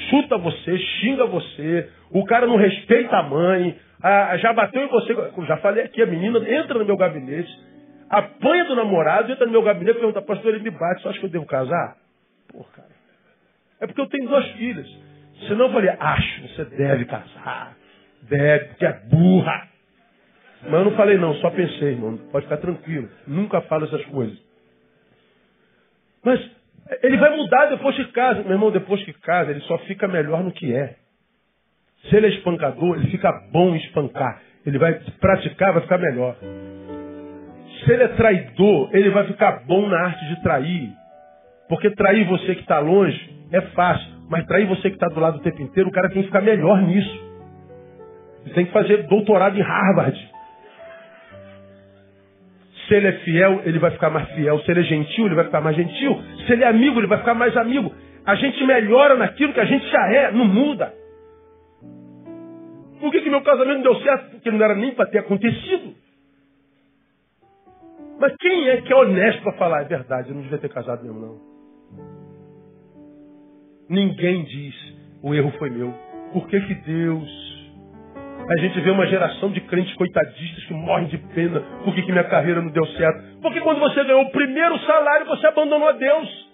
[0.10, 5.16] chuta você, xinga você, o cara não respeita a mãe, a, já bateu em você,
[5.48, 7.50] já falei aqui, a menina entra no meu gabinete,
[8.10, 11.20] apanha do namorado, entra no meu gabinete e pergunta, pastor, ele me bate, você acha
[11.20, 11.98] que eu devo casar?
[12.50, 12.88] Pô, cara.
[13.82, 14.88] É porque eu tenho duas filhas.
[15.48, 17.76] Senão eu falei, acho, você deve casar.
[18.24, 19.68] Deve, porque é burra.
[20.64, 22.18] Mas eu não falei não, só pensei, irmão.
[22.32, 23.10] Pode ficar tranquilo.
[23.28, 24.38] Nunca falo essas coisas.
[26.24, 26.40] Mas
[27.04, 28.44] ele vai mudar depois que casa.
[28.44, 30.96] Meu irmão, depois que casa, ele só fica melhor no que é.
[32.10, 34.42] Se ele é espancador, ele fica bom em espancar.
[34.66, 36.36] Ele vai praticar, vai ficar melhor.
[37.84, 40.90] Se ele é traidor, ele vai ficar bom na arte de trair.
[41.70, 44.18] Porque trair você que está longe é fácil.
[44.30, 46.42] Mas trair você que está do lado o tempo inteiro, o cara tem que ficar
[46.42, 47.28] melhor nisso.
[48.46, 50.37] Ele tem que fazer doutorado em Harvard.
[52.88, 54.60] Se ele é fiel, ele vai ficar mais fiel.
[54.60, 56.22] Se ele é gentil, ele vai ficar mais gentil.
[56.46, 57.94] Se ele é amigo, ele vai ficar mais amigo.
[58.26, 60.94] A gente melhora naquilo que a gente já é, não muda.
[63.00, 64.32] Por que, que meu casamento deu certo?
[64.32, 65.94] Porque não era nem para ter acontecido.
[68.20, 69.82] Mas quem é que é honesto para falar?
[69.82, 71.58] É verdade, eu não devia ter casado mesmo, não.
[73.90, 74.76] Ninguém diz,
[75.22, 75.94] o erro foi meu.
[76.34, 77.57] Por que, que Deus
[78.50, 81.60] a gente vê uma geração de crentes coitadistas que morrem de pena.
[81.84, 83.42] Por que, minha carreira não deu certo?
[83.42, 86.48] Porque quando você ganhou o primeiro salário, você abandonou a Deus.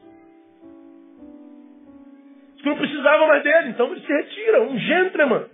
[2.58, 4.64] Que não precisava mais dele, então ele se retira.
[4.64, 5.46] Um gentleman.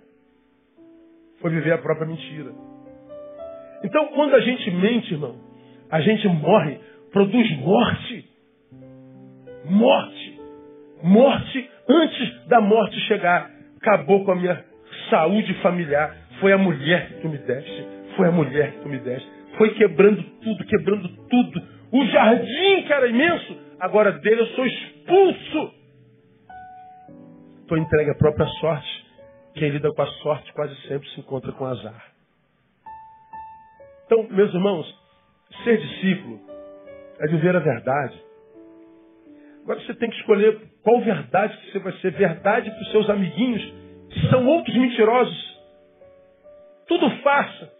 [1.40, 2.52] Foi viver a própria mentira.
[3.84, 5.36] Então, quando a gente mente, irmão,
[5.90, 6.80] a gente morre,
[7.12, 8.30] produz morte.
[9.66, 10.40] Morte.
[11.02, 13.50] Morte antes da morte chegar.
[13.76, 14.64] Acabou com a minha
[15.10, 16.19] saúde familiar.
[16.40, 17.86] Foi a mulher que tu me deste.
[18.16, 19.28] Foi a mulher que tu me deste.
[19.56, 21.62] Foi quebrando tudo, quebrando tudo.
[21.92, 25.74] O jardim que era imenso, agora dele eu sou expulso.
[27.62, 29.06] Estou entregue à própria sorte.
[29.54, 32.10] Quem lida com a sorte quase sempre se encontra com azar.
[34.06, 34.86] Então, meus irmãos,
[35.62, 36.40] ser discípulo
[37.20, 38.20] é viver a verdade.
[39.62, 42.12] Agora você tem que escolher qual verdade que você vai ser.
[42.12, 43.62] Verdade para os seus amiguinhos,
[44.10, 45.49] que são outros mentirosos.
[46.90, 47.72] Tudo faça.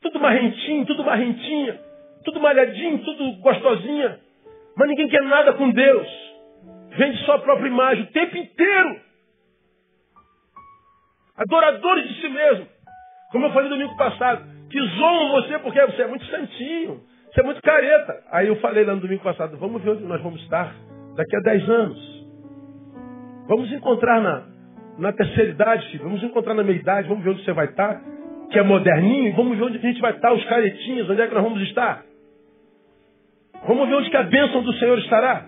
[0.00, 1.78] Tudo marrentinho, tudo marrentinha.
[2.24, 4.18] Tudo malhadinho, tudo gostosinha.
[4.74, 6.08] Mas ninguém quer nada com Deus.
[6.96, 8.98] Vende só a própria imagem o tempo inteiro.
[11.36, 12.66] Adoradores de si mesmo.
[13.30, 14.42] Como eu falei domingo passado.
[14.70, 17.04] Que zoam você porque você é muito santinho.
[17.30, 18.24] Você é muito careta.
[18.30, 20.74] Aí eu falei lá no domingo passado, vamos ver onde nós vamos estar
[21.14, 22.26] daqui a 10 anos.
[23.46, 24.57] Vamos encontrar na,
[24.98, 26.04] na terceira idade, filho.
[26.04, 28.02] Vamos encontrar na meia idade, vamos ver onde você vai estar,
[28.50, 31.34] que é moderninho, vamos ver onde a gente vai estar, os caretinhos, onde é que
[31.34, 32.04] nós vamos estar.
[33.66, 35.46] Vamos ver onde que a bênção do Senhor estará.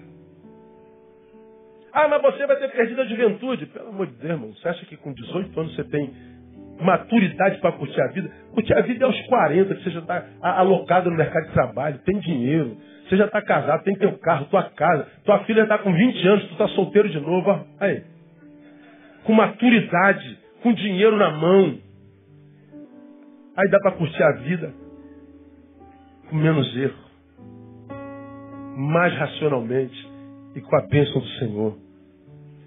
[1.93, 3.67] Ah, mas você vai ter perdido a juventude.
[3.67, 4.53] Pelo amor de Deus, irmão.
[4.55, 6.11] Você acha que com 18 anos você tem
[6.81, 8.31] maturidade para curtir a vida?
[8.55, 11.99] Curtir a vida é aos 40, que você já está alocado no mercado de trabalho,
[12.05, 12.77] tem dinheiro,
[13.09, 16.45] você já está casado, tem teu carro, tua casa, tua filha está com 20 anos,
[16.47, 17.67] tu está solteiro de novo.
[17.81, 18.03] Aí.
[19.25, 21.79] Com maturidade, com dinheiro na mão.
[23.57, 24.73] Aí dá para curtir a vida
[26.29, 26.95] com menos erro,
[28.77, 30.09] mais racionalmente
[30.55, 31.77] e com a bênção do Senhor.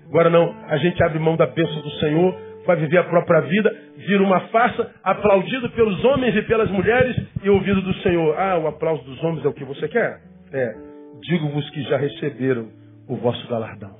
[0.09, 3.75] Agora não, a gente abre mão da bênção do Senhor, vai viver a própria vida,
[3.97, 8.37] vira uma farsa, aplaudido pelos homens e pelas mulheres e ouvido do Senhor.
[8.37, 10.21] Ah, o aplauso dos homens é o que você quer?
[10.51, 10.75] É,
[11.21, 12.69] digo-vos que já receberam
[13.07, 13.95] o vosso galardão.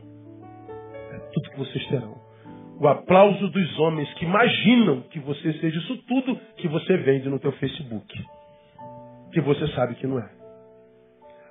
[1.12, 2.23] É tudo que vocês terão.
[2.84, 7.40] O aplauso dos homens que imaginam que você seja isso tudo que você vende no
[7.40, 8.14] teu Facebook.
[9.32, 10.30] Que você sabe que não é.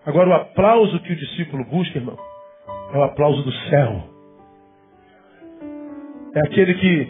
[0.05, 2.19] Agora o aplauso que o discípulo busca, irmão,
[2.93, 4.03] é o aplauso do céu.
[6.35, 7.09] É aquele que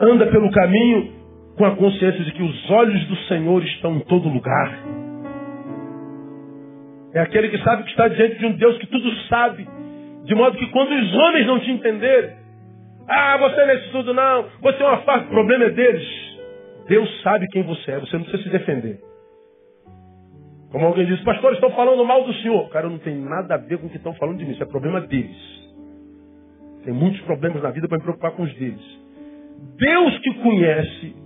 [0.00, 1.12] anda pelo caminho
[1.58, 4.72] com a consciência de que os olhos do Senhor estão em todo lugar.
[7.12, 9.68] É aquele que sabe que está diante de um Deus que tudo sabe.
[10.24, 12.37] De modo que quando os homens não te entenderem,
[13.08, 16.28] ah, você não é isso tudo não, você é uma farsa, o problema é deles.
[16.86, 19.00] Deus sabe quem você é, você não precisa se defender.
[20.70, 22.68] Como alguém disse, pastor, estão falando mal do senhor.
[22.70, 24.66] Cara, não tem nada a ver com o que estão falando de mim, isso é
[24.66, 25.36] problema deles.
[26.84, 29.00] Tem muitos problemas na vida para me preocupar com os deles.
[29.76, 31.16] Deus que conhece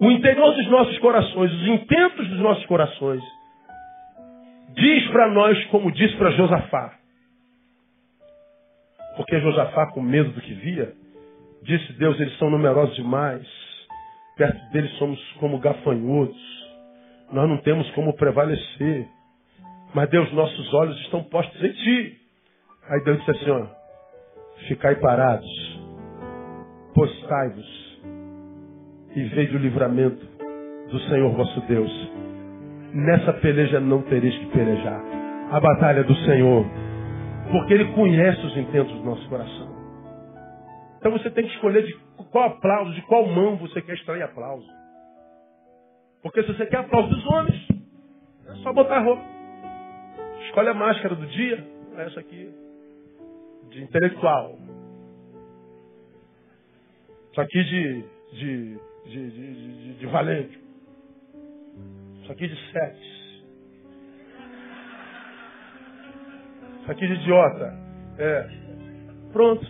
[0.00, 3.22] o interior dos nossos corações, os intentos dos nossos corações,
[4.74, 6.99] diz para nós como disse para Josafá.
[9.16, 10.92] Porque Josafá, com medo do que via,
[11.62, 13.46] disse: Deus, eles são numerosos demais.
[14.36, 16.60] Perto deles somos como gafanhotos.
[17.32, 19.06] Nós não temos como prevalecer.
[19.94, 22.16] Mas Deus, nossos olhos estão postos em Ti.
[22.88, 23.80] Aí Deus disse assim: ó,
[24.68, 25.80] Ficai parados,
[26.94, 28.00] postai-vos
[29.16, 30.24] e veja o livramento
[30.90, 31.90] do Senhor vosso Deus.
[32.92, 35.00] Nessa peleja não tereis que pelejar.
[35.50, 36.66] A batalha do Senhor
[37.50, 39.80] porque Ele conhece os intentos do nosso coração.
[40.98, 41.94] Então você tem que escolher de
[42.30, 44.68] qual aplauso, de qual mão você quer extrair aplauso.
[46.22, 47.68] Porque se você quer aplauso dos homens,
[48.46, 49.22] é só botar a roupa.
[50.46, 52.52] Escolhe a máscara do dia, é essa aqui,
[53.70, 54.58] de intelectual.
[57.30, 60.58] Isso aqui de, de, de, de, valente.
[62.22, 63.19] Isso aqui de sete.
[66.88, 67.74] Aqui de idiota.
[68.18, 68.46] É.
[69.32, 69.66] Pronto.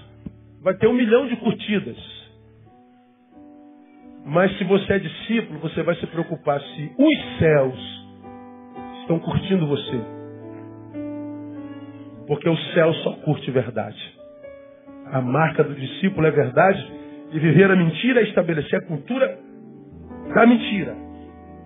[0.62, 1.96] Vai ter um milhão de curtidas.
[4.24, 8.04] Mas se você é discípulo, você vai se preocupar se os céus
[9.00, 10.00] estão curtindo você.
[12.26, 13.98] Porque o céu só curte verdade.
[15.06, 16.92] A marca do discípulo é verdade.
[17.32, 19.38] E viver a mentira é estabelecer a cultura
[20.34, 20.94] da mentira.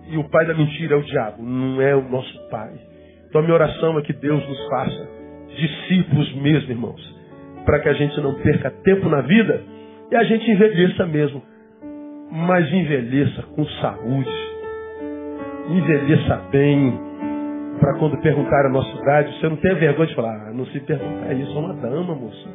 [0.07, 2.73] E o pai da mentira é o diabo, não é o nosso pai.
[3.27, 5.14] Então a minha oração é que Deus nos faça
[5.55, 7.15] discípulos mesmo, irmãos.
[7.65, 9.63] Para que a gente não perca tempo na vida
[10.11, 11.41] e a gente envelheça mesmo.
[12.31, 14.29] Mas envelheça com saúde.
[15.69, 16.99] Envelheça bem.
[17.79, 20.79] Para quando perguntar a nossa idade, você não tenha vergonha de falar, ah, não se
[20.79, 22.49] perguntar isso, é uma dama, moça.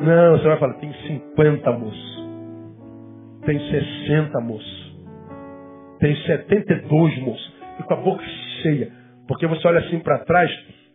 [0.00, 2.28] Não, você vai falar, tem 50, moço.
[3.44, 4.96] Tem 60, moço.
[6.00, 7.54] Tem 72, moço.
[7.78, 8.24] E com a boca
[8.62, 8.90] cheia.
[9.28, 10.50] Porque você olha assim para trás,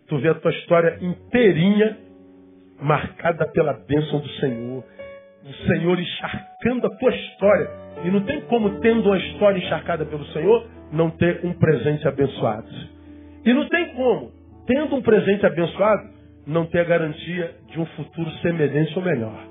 [0.09, 1.97] tu vê a tua história inteirinha
[2.81, 4.83] marcada pela bênção do Senhor.
[5.45, 7.69] O Senhor encharcando a tua história.
[8.03, 12.67] E não tem como, tendo uma história encharcada pelo Senhor, não ter um presente abençoado.
[13.45, 14.31] E não tem como,
[14.65, 16.09] tendo um presente abençoado,
[16.45, 19.47] não ter a garantia de um futuro semelhante ou melhor.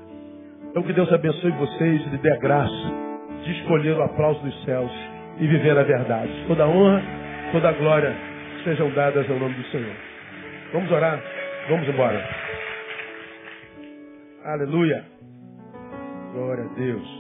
[0.71, 2.93] Então que Deus abençoe vocês e lhe dê a graça
[3.45, 4.91] de escolher o aplauso dos céus
[5.39, 6.33] e viver a verdade.
[6.47, 7.03] Toda honra,
[7.53, 8.15] toda glória
[8.65, 10.08] sejam dadas ao nome do Senhor.
[10.73, 11.23] Vamos orar.
[11.71, 12.29] Vamos embora.
[14.45, 15.05] Aleluia.
[16.33, 17.18] Glória a Deus.